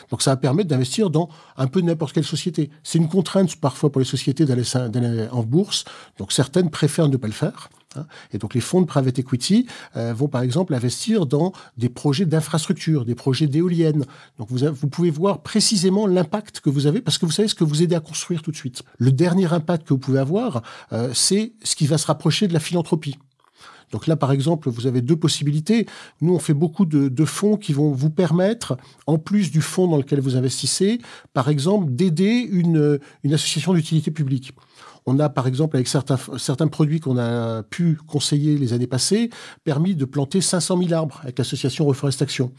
Donc 0.10 0.22
ça 0.22 0.32
va 0.32 0.38
permettre 0.38 0.70
d'investir 0.70 1.10
dans 1.10 1.30
un 1.58 1.68
peu 1.68 1.82
n'importe 1.82 2.14
quelle 2.14 2.26
société. 2.26 2.70
C'est 2.84 2.98
une 2.98 3.10
contrainte 3.10 3.56
parfois 3.58 3.92
pour 3.92 4.00
les 4.00 4.06
sociétés 4.06 4.46
d'aller 4.46 5.28
en 5.32 5.44
bourse. 5.44 5.86
Donc 6.18 6.32
certaines 6.32 6.70
préfèrent 6.70 7.10
ne 7.10 7.18
pas 7.18 7.28
le 7.28 7.34
faire. 7.34 7.70
Hein. 7.98 8.06
Et 8.32 8.38
donc 8.38 8.54
les 8.54 8.62
fonds 8.62 8.82
de 8.82 8.86
private 8.86 9.20
equity 9.20 9.68
euh, 9.96 10.14
vont 10.14 10.28
par 10.28 10.42
exemple 10.42 10.74
investir 10.74 11.26
dans 11.26 11.54
des 11.78 11.90
projets 11.90 12.26
d'infrastructure, 12.26 13.06
des 13.06 13.16
projets 13.16 13.48
d'éoliennes. 13.48 14.06
Donc 14.38 14.50
vous, 14.50 14.60
vous 14.74 14.88
pouvez 14.88 15.10
voir 15.10 15.42
précisément 15.42 16.08
l'impact 16.08 16.60
que 16.60 16.70
vous 16.70 16.88
avez 16.88 17.02
parce 17.02 17.18
que 17.18 17.26
vous 17.26 17.32
savez 17.32 17.48
ce 17.48 17.56
que 17.56 17.64
vous 17.64 17.84
aidez 17.84 17.96
à 17.96 18.00
construire 18.00 18.42
tout 18.42 18.52
de 18.52 18.58
suite. 18.58 18.84
Le 18.98 19.12
dernier 19.12 19.52
impact 19.52 19.88
que 19.88 19.94
vous 19.94 20.00
pouvez 20.00 20.20
avoir, 20.20 20.62
euh, 20.92 21.12
c'est 21.14 21.54
ce 21.64 21.76
qui 21.76 21.88
va 21.88 21.98
se 21.98 22.08
rapprocher 22.08 22.48
de 22.48 22.54
la 22.54 22.60
philanthropie. 22.60 23.18
Donc 23.92 24.08
là, 24.08 24.16
par 24.16 24.32
exemple, 24.32 24.70
vous 24.70 24.88
avez 24.88 25.02
deux 25.02 25.16
possibilités. 25.16 25.86
Nous, 26.22 26.34
on 26.34 26.40
fait 26.40 26.54
beaucoup 26.54 26.86
de, 26.86 27.26
fonds 27.26 27.58
qui 27.58 27.74
vont 27.74 27.92
vous 27.92 28.10
permettre, 28.10 28.78
en 29.08 29.18
plus 29.18 29.52
du 29.52 29.62
fonds 29.62 29.88
dans 29.88 29.98
lequel 29.98 30.20
vous 30.20 30.36
investissez, 30.36 31.00
par 31.34 31.50
exemple, 31.50 31.92
d'aider 31.92 32.48
une 32.52 33.00
association 33.26 33.74
d'utilité 33.74 34.12
publique. 34.12 34.54
On 35.08 35.20
a, 35.20 35.30
par 35.30 35.46
exemple, 35.46 35.76
avec 35.76 35.88
certains, 35.88 36.18
certains 36.38 36.68
produits 36.68 37.00
qu'on 37.00 37.18
a 37.18 37.62
pu 37.64 37.98
conseiller 38.08 38.58
les 38.58 38.74
années 38.74 38.88
passées, 38.88 39.30
permis 39.64 39.96
de 39.96 40.06
planter 40.06 40.42
500 40.42 40.80
000 40.80 40.94
arbres 40.94 41.20
avec 41.22 41.38
l'association 41.38 41.86
Reforestation. 41.86 42.52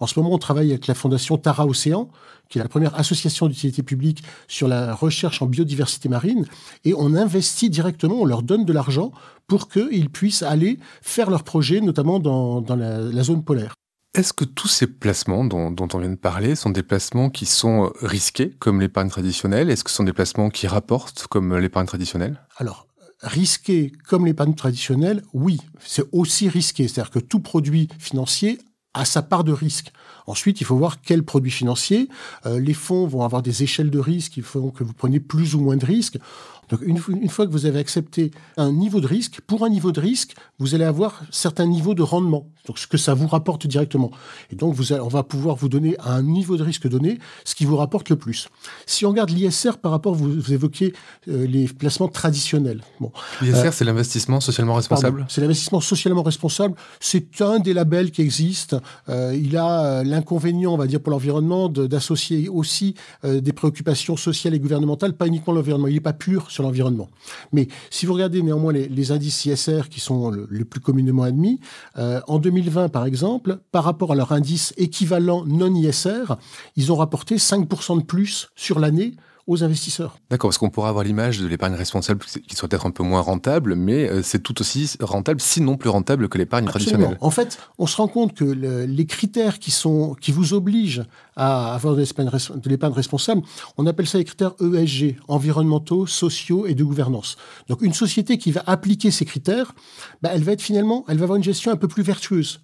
En 0.00 0.06
ce 0.06 0.18
moment, 0.18 0.34
on 0.34 0.38
travaille 0.38 0.70
avec 0.70 0.86
la 0.86 0.94
fondation 0.94 1.36
Tara 1.36 1.66
Océan, 1.66 2.08
qui 2.48 2.58
est 2.58 2.62
la 2.62 2.68
première 2.68 2.98
association 2.98 3.46
d'utilité 3.46 3.82
publique 3.82 4.22
sur 4.48 4.68
la 4.68 4.94
recherche 4.94 5.42
en 5.42 5.46
biodiversité 5.46 6.08
marine, 6.08 6.46
et 6.84 6.94
on 6.94 7.14
investit 7.14 7.68
directement, 7.68 8.22
on 8.22 8.24
leur 8.24 8.42
donne 8.42 8.64
de 8.64 8.72
l'argent 8.72 9.12
pour 9.46 9.68
qu'ils 9.68 10.08
puissent 10.08 10.42
aller 10.42 10.78
faire 11.02 11.30
leurs 11.30 11.44
projets, 11.44 11.80
notamment 11.80 12.20
dans, 12.20 12.62
dans 12.62 12.76
la 12.76 13.22
zone 13.22 13.44
polaire. 13.44 13.74
Est-ce 14.14 14.34
que 14.34 14.44
tous 14.44 14.68
ces 14.68 14.86
placements 14.86 15.42
dont, 15.42 15.74
on 15.80 15.98
vient 15.98 16.10
de 16.10 16.16
parler 16.16 16.54
sont 16.54 16.68
des 16.68 16.82
placements 16.82 17.30
qui 17.30 17.46
sont 17.46 17.90
risqués 18.02 18.50
comme 18.58 18.78
l'épargne 18.78 19.08
traditionnelle? 19.08 19.70
Est-ce 19.70 19.84
que 19.84 19.90
ce 19.90 19.96
sont 19.96 20.04
des 20.04 20.12
placements 20.12 20.50
qui 20.50 20.66
rapportent 20.66 21.26
comme 21.28 21.56
l'épargne 21.56 21.86
traditionnelle? 21.86 22.38
Alors, 22.58 22.86
risqués 23.22 23.90
comme 24.06 24.26
l'épargne 24.26 24.54
traditionnelle, 24.54 25.22
oui, 25.32 25.60
c'est 25.80 26.04
aussi 26.12 26.50
risqué. 26.50 26.88
C'est-à-dire 26.88 27.10
que 27.10 27.20
tout 27.20 27.40
produit 27.40 27.88
financier 27.98 28.60
a 28.92 29.06
sa 29.06 29.22
part 29.22 29.44
de 29.44 29.52
risque. 29.52 29.92
Ensuite, 30.26 30.60
il 30.60 30.64
faut 30.64 30.76
voir 30.76 31.00
quel 31.00 31.22
produit 31.22 31.50
financier. 31.50 32.08
Euh, 32.46 32.60
les 32.60 32.74
fonds 32.74 33.06
vont 33.06 33.22
avoir 33.22 33.42
des 33.42 33.62
échelles 33.62 33.90
de 33.90 33.98
risque 33.98 34.32
qui 34.32 34.42
font 34.42 34.70
que 34.70 34.84
vous 34.84 34.92
prenez 34.92 35.20
plus 35.20 35.54
ou 35.54 35.60
moins 35.60 35.76
de 35.76 35.86
risques. 35.86 36.18
Donc 36.72 36.80
une, 36.82 36.98
une, 37.08 37.28
fois 37.28 37.46
que 37.46 37.52
vous 37.52 37.66
avez 37.66 37.78
accepté 37.78 38.30
un 38.56 38.72
niveau 38.72 39.00
de 39.00 39.06
risque, 39.06 39.40
pour 39.46 39.64
un 39.64 39.68
niveau 39.68 39.92
de 39.92 40.00
risque, 40.00 40.34
vous 40.58 40.74
allez 40.74 40.84
avoir 40.84 41.20
certains 41.30 41.66
niveaux 41.66 41.94
de 41.94 42.02
rendement, 42.02 42.46
donc 42.66 42.78
ce 42.78 42.86
que 42.86 42.96
ça 42.96 43.12
vous 43.12 43.26
rapporte 43.26 43.66
directement. 43.66 44.10
Et 44.50 44.56
donc 44.56 44.72
vous 44.74 44.92
allez, 44.92 45.02
on 45.02 45.08
va 45.08 45.22
pouvoir 45.22 45.56
vous 45.56 45.68
donner 45.68 45.96
à 45.98 46.14
un 46.14 46.22
niveau 46.22 46.56
de 46.56 46.62
risque 46.62 46.88
donné 46.88 47.18
ce 47.44 47.54
qui 47.54 47.66
vous 47.66 47.76
rapporte 47.76 48.08
le 48.08 48.16
plus. 48.16 48.48
Si 48.86 49.04
on 49.04 49.10
regarde 49.10 49.28
l'ISR 49.28 49.72
par 49.82 49.90
rapport, 49.90 50.14
vous, 50.14 50.32
vous 50.32 50.52
évoquiez 50.54 50.94
euh, 51.28 51.46
les 51.46 51.66
placements 51.66 52.08
traditionnels. 52.08 52.80
Bon, 53.00 53.12
L'ISR, 53.42 53.66
euh, 53.66 53.70
c'est 53.70 53.84
l'investissement 53.84 54.40
socialement 54.40 54.74
responsable. 54.74 55.26
C'est 55.28 55.42
l'investissement 55.42 55.80
socialement 55.80 56.22
responsable. 56.22 56.74
C'est 57.00 57.42
un 57.42 57.58
des 57.58 57.74
labels 57.74 58.12
qui 58.12 58.22
existent. 58.22 58.80
Euh, 59.10 59.36
il 59.38 59.58
a 59.58 60.04
l'inconvénient, 60.12 60.72
on 60.72 60.76
va 60.76 60.86
dire, 60.86 61.00
pour 61.00 61.10
l'environnement, 61.10 61.68
d'associer 61.68 62.48
aussi 62.48 62.94
euh, 63.24 63.40
des 63.40 63.52
préoccupations 63.52 64.16
sociales 64.16 64.54
et 64.54 64.60
gouvernementales, 64.60 65.14
pas 65.14 65.26
uniquement 65.26 65.54
l'environnement. 65.54 65.88
Il 65.88 65.94
n'est 65.94 66.00
pas 66.00 66.12
pur 66.12 66.50
sur 66.50 66.62
l'environnement. 66.62 67.08
Mais 67.52 67.68
si 67.90 68.06
vous 68.06 68.12
regardez 68.14 68.42
néanmoins 68.42 68.72
les, 68.72 69.12
indices 69.12 69.46
ISR 69.46 69.88
qui 69.90 70.00
sont 70.00 70.30
le, 70.30 70.46
les 70.50 70.64
plus 70.64 70.80
communément 70.80 71.24
admis, 71.24 71.58
euh, 71.98 72.20
en 72.28 72.38
2020 72.38 72.88
par 72.88 73.06
exemple, 73.06 73.58
par 73.72 73.84
rapport 73.84 74.12
à 74.12 74.14
leur 74.14 74.32
indice 74.32 74.72
équivalent 74.76 75.44
non 75.46 75.74
ISR, 75.74 76.36
ils 76.76 76.92
ont 76.92 76.96
rapporté 76.96 77.36
5% 77.36 77.98
de 77.98 78.04
plus 78.04 78.50
sur 78.54 78.78
l'année 78.78 79.14
aux 79.46 79.64
investisseurs. 79.64 80.16
D'accord, 80.30 80.50
parce 80.50 80.58
qu'on 80.58 80.70
pourra 80.70 80.88
avoir 80.88 81.04
l'image 81.04 81.40
de 81.40 81.46
l'épargne 81.46 81.74
responsable 81.74 82.24
qui 82.24 82.54
soit 82.54 82.68
peut-être 82.68 82.86
un 82.86 82.90
peu 82.90 83.02
moins 83.02 83.20
rentable, 83.20 83.74
mais 83.74 84.08
euh, 84.08 84.22
c'est 84.22 84.40
tout 84.40 84.60
aussi 84.60 84.96
rentable, 85.00 85.40
sinon 85.40 85.76
plus 85.76 85.90
rentable 85.90 86.28
que 86.28 86.38
l'épargne 86.38 86.66
traditionnelle. 86.66 87.18
En 87.20 87.30
fait, 87.30 87.58
on 87.78 87.86
se 87.86 87.96
rend 87.96 88.08
compte 88.08 88.34
que 88.34 88.44
les 88.44 89.06
critères 89.06 89.58
qui, 89.58 89.70
sont, 89.70 90.14
qui 90.20 90.32
vous 90.32 90.54
obligent 90.54 91.02
à 91.36 91.74
avoir 91.74 91.96
de 91.96 92.68
l'épargne 92.68 92.92
responsable, 92.94 93.42
on 93.78 93.86
appelle 93.86 94.06
ça 94.06 94.18
les 94.18 94.24
critères 94.24 94.54
ESG, 94.60 95.16
environnementaux, 95.28 96.06
sociaux 96.06 96.66
et 96.66 96.74
de 96.74 96.84
gouvernance. 96.84 97.36
Donc 97.68 97.82
une 97.82 97.94
société 97.94 98.38
qui 98.38 98.52
va 98.52 98.62
appliquer 98.66 99.10
ces 99.10 99.24
critères, 99.24 99.74
bah, 100.22 100.30
elle 100.32 100.44
va 100.44 100.52
être 100.52 100.62
finalement, 100.62 101.04
elle 101.08 101.18
va 101.18 101.24
avoir 101.24 101.36
une 101.36 101.44
gestion 101.44 101.72
un 101.72 101.76
peu 101.76 101.88
plus 101.88 102.02
vertueuse. 102.02 102.60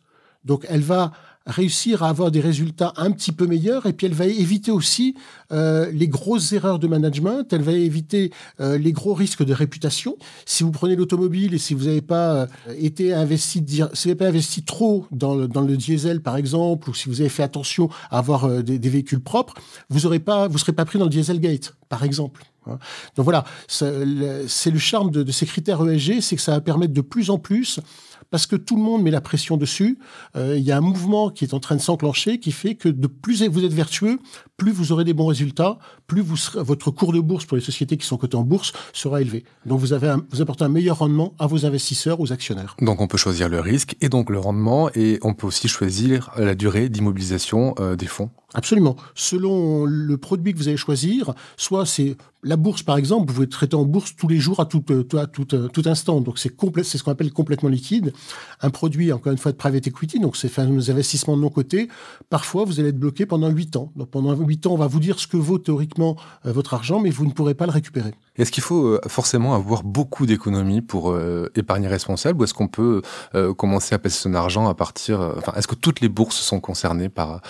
Donc 0.48 0.66
elle 0.68 0.80
va 0.80 1.12
réussir 1.48 2.02
à 2.02 2.08
avoir 2.08 2.30
des 2.30 2.40
résultats 2.40 2.92
un 2.96 3.10
petit 3.10 3.32
peu 3.32 3.46
meilleurs 3.46 3.86
et 3.86 3.92
puis 3.92 4.06
elle 4.06 4.14
va 4.14 4.26
éviter 4.26 4.70
aussi 4.70 5.14
euh, 5.50 5.90
les 5.92 6.08
grosses 6.08 6.52
erreurs 6.52 6.78
de 6.78 6.86
management, 6.86 7.50
elle 7.52 7.62
va 7.62 7.72
éviter 7.72 8.30
euh, 8.60 8.76
les 8.76 8.92
gros 8.92 9.14
risques 9.14 9.44
de 9.44 9.54
réputation. 9.54 10.16
Si 10.44 10.62
vous 10.62 10.70
prenez 10.70 10.94
l'automobile 10.94 11.54
et 11.54 11.58
si 11.58 11.72
vous 11.74 11.86
n'avez 11.86 12.02
pas 12.02 12.34
euh, 12.34 12.46
été 12.78 13.14
investi, 13.14 13.64
si 13.66 13.80
vous 13.80 13.88
n'avez 13.88 14.14
pas 14.14 14.26
investi 14.26 14.62
trop 14.62 15.06
dans 15.10 15.34
le, 15.34 15.48
dans 15.48 15.62
le 15.62 15.76
diesel 15.76 16.20
par 16.20 16.36
exemple, 16.36 16.90
ou 16.90 16.94
si 16.94 17.08
vous 17.08 17.20
avez 17.20 17.30
fait 17.30 17.42
attention 17.42 17.88
à 18.10 18.18
avoir 18.18 18.62
des, 18.62 18.78
des, 18.78 18.88
véhicules 18.90 19.20
propres, 19.20 19.54
vous 19.88 20.04
aurez 20.04 20.20
pas, 20.20 20.48
vous 20.48 20.58
serez 20.58 20.72
pas 20.72 20.84
pris 20.84 20.98
dans 20.98 21.06
le 21.06 21.10
dieselgate 21.10 21.74
par 21.88 22.04
exemple. 22.04 22.44
Hein. 22.66 22.78
Donc 23.16 23.24
voilà, 23.24 23.44
c'est 23.66 23.90
le 24.70 24.78
charme 24.78 25.10
de, 25.10 25.22
de, 25.22 25.32
ces 25.32 25.46
critères 25.46 25.86
ESG, 25.88 26.20
c'est 26.20 26.36
que 26.36 26.42
ça 26.42 26.52
va 26.52 26.60
permettre 26.60 26.92
de 26.92 27.00
plus 27.00 27.30
en 27.30 27.38
plus 27.38 27.80
parce 28.30 28.46
que 28.46 28.56
tout 28.56 28.76
le 28.76 28.82
monde 28.82 29.02
met 29.02 29.10
la 29.10 29.20
pression 29.20 29.56
dessus. 29.56 29.98
Euh, 30.36 30.56
il 30.56 30.64
y 30.64 30.72
a 30.72 30.76
un 30.76 30.80
mouvement 30.80 31.30
qui 31.30 31.44
est 31.44 31.54
en 31.54 31.60
train 31.60 31.76
de 31.76 31.80
s'enclencher 31.80 32.38
qui 32.38 32.52
fait 32.52 32.74
que 32.74 32.88
de 32.88 33.06
plus 33.06 33.42
vous 33.48 33.64
êtes 33.64 33.72
vertueux, 33.72 34.18
plus 34.56 34.72
vous 34.72 34.92
aurez 34.92 35.04
des 35.04 35.14
bons 35.14 35.26
résultats, 35.26 35.78
plus 36.06 36.20
vous 36.20 36.36
votre 36.56 36.90
cours 36.90 37.12
de 37.12 37.20
bourse 37.20 37.46
pour 37.46 37.56
les 37.56 37.62
sociétés 37.62 37.96
qui 37.96 38.06
sont 38.06 38.16
cotées 38.16 38.36
en 38.36 38.42
bourse 38.42 38.72
sera 38.92 39.20
élevé. 39.20 39.44
Donc 39.66 39.80
vous 39.80 39.92
avez 39.92 40.14
vous 40.30 40.40
apportez 40.40 40.64
un 40.64 40.68
meilleur 40.68 40.98
rendement 40.98 41.34
à 41.38 41.46
vos 41.46 41.64
investisseurs, 41.64 42.20
aux 42.20 42.32
actionnaires. 42.32 42.76
Donc 42.80 43.00
on 43.00 43.06
peut 43.06 43.18
choisir 43.18 43.48
le 43.48 43.60
risque 43.60 43.96
et 44.00 44.08
donc 44.08 44.30
le 44.30 44.38
rendement 44.38 44.90
et 44.94 45.18
on 45.22 45.34
peut 45.34 45.46
aussi 45.46 45.68
choisir 45.68 46.30
la 46.36 46.54
durée 46.54 46.88
d'immobilisation 46.88 47.74
euh, 47.78 47.96
des 47.96 48.06
fonds. 48.06 48.30
Absolument. 48.54 48.96
Selon 49.14 49.84
le 49.84 50.16
produit 50.16 50.54
que 50.54 50.58
vous 50.58 50.68
allez 50.68 50.78
choisir, 50.78 51.34
soit 51.58 51.84
c'est 51.84 52.16
la 52.42 52.56
bourse 52.56 52.82
par 52.82 52.96
exemple, 52.96 53.28
vous 53.28 53.34
pouvez 53.34 53.48
traiter 53.48 53.74
en 53.74 53.84
bourse 53.84 54.16
tous 54.16 54.28
les 54.28 54.38
jours 54.38 54.60
à 54.60 54.66
tout, 54.66 54.82
euh, 54.90 55.04
à 55.18 55.26
tout, 55.26 55.44
tout 55.44 55.82
instant. 55.84 56.20
Donc 56.20 56.38
c'est 56.38 56.48
ce 56.48 57.02
qu'on 57.02 57.12
appelle 57.12 57.32
complètement 57.32 57.68
liquide. 57.68 58.12
Un 58.60 58.70
produit 58.70 59.12
encore 59.12 59.32
une 59.32 59.38
fois 59.38 59.52
de 59.52 59.56
private 59.56 59.86
equity, 59.86 60.18
donc 60.18 60.36
c'est 60.36 60.56
nos 60.58 60.90
investissements 60.90 61.36
de 61.36 61.42
non 61.42 61.50
cotés. 61.50 61.88
Parfois 62.30 62.64
vous 62.64 62.80
allez 62.80 62.90
être 62.90 62.98
bloqué 62.98 63.26
pendant 63.26 63.48
8 63.48 63.76
ans. 63.76 63.92
Donc 63.96 64.10
pendant 64.10 64.34
8 64.34 64.66
ans, 64.66 64.72
on 64.72 64.76
va 64.76 64.86
vous 64.86 65.00
dire 65.00 65.18
ce 65.18 65.26
que 65.26 65.36
vaut 65.36 65.58
théoriquement 65.58 66.16
euh, 66.46 66.52
votre 66.52 66.74
argent, 66.74 67.00
mais 67.00 67.10
vous 67.10 67.26
ne 67.26 67.32
pourrez 67.32 67.54
pas 67.54 67.66
le 67.66 67.72
récupérer. 67.72 68.14
Est-ce 68.36 68.52
qu'il 68.52 68.62
faut 68.62 68.98
forcément 69.08 69.54
avoir 69.54 69.82
beaucoup 69.82 70.26
d'économies 70.26 70.80
pour 70.80 71.16
épargner 71.56 71.88
responsable 71.88 72.40
ou 72.40 72.44
est-ce 72.44 72.54
qu'on 72.54 72.68
peut 72.68 73.02
commencer 73.56 73.96
à 73.96 73.98
passer 73.98 74.22
son 74.22 74.34
argent 74.34 74.68
à 74.68 74.74
partir 74.74 75.20
enfin 75.36 75.52
est-ce 75.56 75.66
que 75.66 75.74
toutes 75.74 76.00
les 76.00 76.08
bourses 76.08 76.36
sont 76.36 76.60
concernées 76.60 77.08
par 77.08 77.40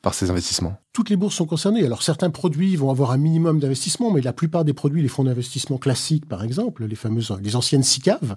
par 0.00 0.14
ces 0.14 0.30
investissements? 0.30 0.78
Toutes 0.98 1.10
les 1.10 1.16
bourses 1.16 1.36
sont 1.36 1.46
concernées. 1.46 1.84
Alors 1.84 2.02
certains 2.02 2.30
produits 2.30 2.74
vont 2.74 2.90
avoir 2.90 3.12
un 3.12 3.18
minimum 3.18 3.60
d'investissement, 3.60 4.10
mais 4.10 4.20
la 4.20 4.32
plupart 4.32 4.64
des 4.64 4.72
produits, 4.72 5.00
les 5.00 5.06
fonds 5.06 5.22
d'investissement 5.22 5.78
classiques 5.78 6.26
par 6.26 6.42
exemple, 6.42 6.84
les 6.86 6.96
fameuses, 6.96 7.32
les 7.40 7.54
anciennes 7.54 7.84
SICAV, 7.84 8.34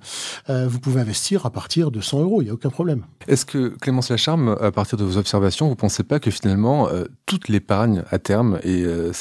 euh, 0.48 0.68
vous 0.68 0.80
pouvez 0.80 1.01
investir 1.01 1.48
à 1.48 1.50
partir 1.50 1.89
de 1.89 2.01
100 2.01 2.22
euros, 2.22 2.44
il 2.44 2.46
n'y 2.46 2.51
a 2.51 2.53
aucun 2.53 2.70
problème. 2.70 3.03
Est-ce 3.27 3.48
que 3.48 3.70
Clémence 3.82 4.12
Lacharme, 4.12 4.56
à 4.62 4.72
partir 4.72 5.00
de 5.00 5.03
vos 5.03 5.18
observations, 5.18 5.65
vous 5.65 5.72
ne 5.72 5.75
pensez 5.75 6.03
pas 6.03 6.20
que 6.20 6.30
finalement 6.30 6.88
euh, 6.89 7.06
toute 7.25 7.50
l'épargne 7.50 8.03
à 8.12 8.20
terme 8.20 8.60
est, 8.62 8.84
euh, 8.84 9.12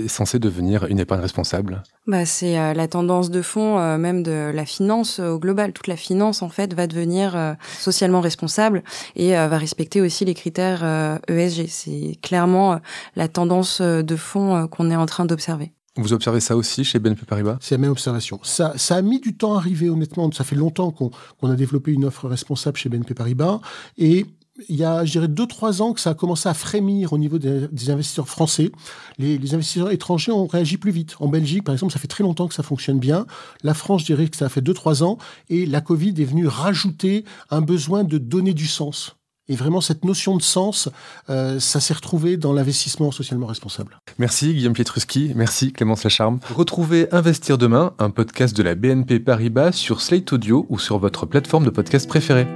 est 0.00 0.08
censée 0.08 0.40
devenir 0.40 0.86
une 0.86 0.98
épargne 0.98 1.20
responsable? 1.20 1.84
Bah, 2.08 2.26
c'est 2.26 2.54
la 2.74 2.88
tendance 2.88 3.30
de 3.30 3.42
fond 3.42 3.98
même 3.98 4.22
de 4.22 4.50
la 4.52 4.64
finance 4.64 5.20
au 5.20 5.38
global. 5.38 5.74
Toute 5.74 5.88
la 5.88 5.96
finance 5.96 6.40
en 6.40 6.48
fait 6.48 6.72
va 6.72 6.86
devenir 6.86 7.36
socialement 7.78 8.22
responsable 8.22 8.82
et 9.14 9.32
va 9.32 9.58
respecter 9.58 10.00
aussi 10.00 10.24
les 10.24 10.32
critères 10.32 10.82
ESG. 11.28 11.64
E 11.64 11.66
c'est 11.68 12.18
clairement 12.22 12.80
la 13.16 13.28
tendance 13.28 13.80
euh, 13.80 14.02
de 14.02 14.16
fond 14.16 14.54
euh, 14.54 14.66
qu'on 14.66 14.90
est 14.90 14.96
en 14.96 15.06
train 15.06 15.24
d'observer. 15.24 15.72
Vous 15.96 16.12
observez 16.12 16.40
ça 16.40 16.56
aussi 16.56 16.84
chez 16.84 17.00
BNP 17.00 17.26
Paribas? 17.26 17.58
C'est 17.60 17.74
la 17.74 17.80
même 17.80 17.90
observation. 17.90 18.38
Ça, 18.44 18.72
ça 18.76 18.96
a 18.96 19.02
mis 19.02 19.18
du 19.18 19.36
temps 19.36 19.54
à 19.54 19.56
arriver, 19.56 19.90
honnêtement. 19.90 20.30
Ça 20.30 20.44
fait 20.44 20.54
longtemps 20.54 20.92
qu'on 20.92 21.50
a 21.50 21.56
développé 21.56 21.92
une 21.92 22.04
offre 22.04 22.28
responsable 22.28 22.76
chez 22.76 22.88
BNP 22.88 23.14
Paribas. 23.14 23.60
Et 23.96 24.24
il 24.68 24.76
y 24.76 24.84
a, 24.84 25.04
je 25.04 25.12
dirais, 25.12 25.28
deux, 25.28 25.46
trois 25.46 25.82
ans 25.82 25.92
que 25.92 26.00
ça 26.00 26.10
a 26.10 26.14
commencé 26.14 26.48
à 26.48 26.54
frémir 26.54 27.12
au 27.12 27.18
niveau 27.18 27.38
des, 27.38 27.90
investisseurs 27.90 28.28
français. 28.28 28.70
Les, 29.18 29.38
les, 29.38 29.54
investisseurs 29.54 29.90
étrangers 29.90 30.32
ont 30.32 30.46
réagi 30.46 30.78
plus 30.78 30.90
vite. 30.90 31.16
En 31.20 31.28
Belgique, 31.28 31.64
par 31.64 31.74
exemple, 31.74 31.92
ça 31.92 31.98
fait 31.98 32.08
très 32.08 32.24
longtemps 32.24 32.48
que 32.48 32.54
ça 32.54 32.62
fonctionne 32.62 32.98
bien. 32.98 33.26
La 33.62 33.74
France, 33.74 34.02
je 34.02 34.06
dirais 34.06 34.28
que 34.28 34.36
ça 34.36 34.46
a 34.46 34.48
fait 34.48 34.60
deux, 34.60 34.74
trois 34.74 35.02
ans. 35.02 35.18
Et 35.48 35.66
la 35.66 35.80
Covid 35.80 36.10
est 36.10 36.24
venue 36.24 36.46
rajouter 36.46 37.24
un 37.50 37.60
besoin 37.60 38.04
de 38.04 38.18
donner 38.18 38.54
du 38.54 38.66
sens. 38.66 39.17
Et 39.48 39.56
vraiment, 39.56 39.80
cette 39.80 40.04
notion 40.04 40.36
de 40.36 40.42
sens, 40.42 40.88
euh, 41.30 41.58
ça 41.58 41.80
s'est 41.80 41.94
retrouvé 41.94 42.36
dans 42.36 42.52
l'investissement 42.52 43.10
socialement 43.10 43.46
responsable. 43.46 43.98
Merci 44.18 44.54
Guillaume 44.54 44.74
Pietruski, 44.74 45.32
merci 45.34 45.72
Clémence 45.72 46.04
Lacharme. 46.04 46.40
Retrouvez 46.54 47.08
Investir 47.12 47.58
demain, 47.58 47.94
un 47.98 48.10
podcast 48.10 48.56
de 48.56 48.62
la 48.62 48.74
BNP 48.74 49.20
Paribas 49.20 49.72
sur 49.72 50.00
Slate 50.00 50.32
Audio 50.32 50.66
ou 50.68 50.78
sur 50.78 50.98
votre 50.98 51.26
plateforme 51.26 51.64
de 51.64 51.70
podcast 51.70 52.08
préférée. 52.08 52.46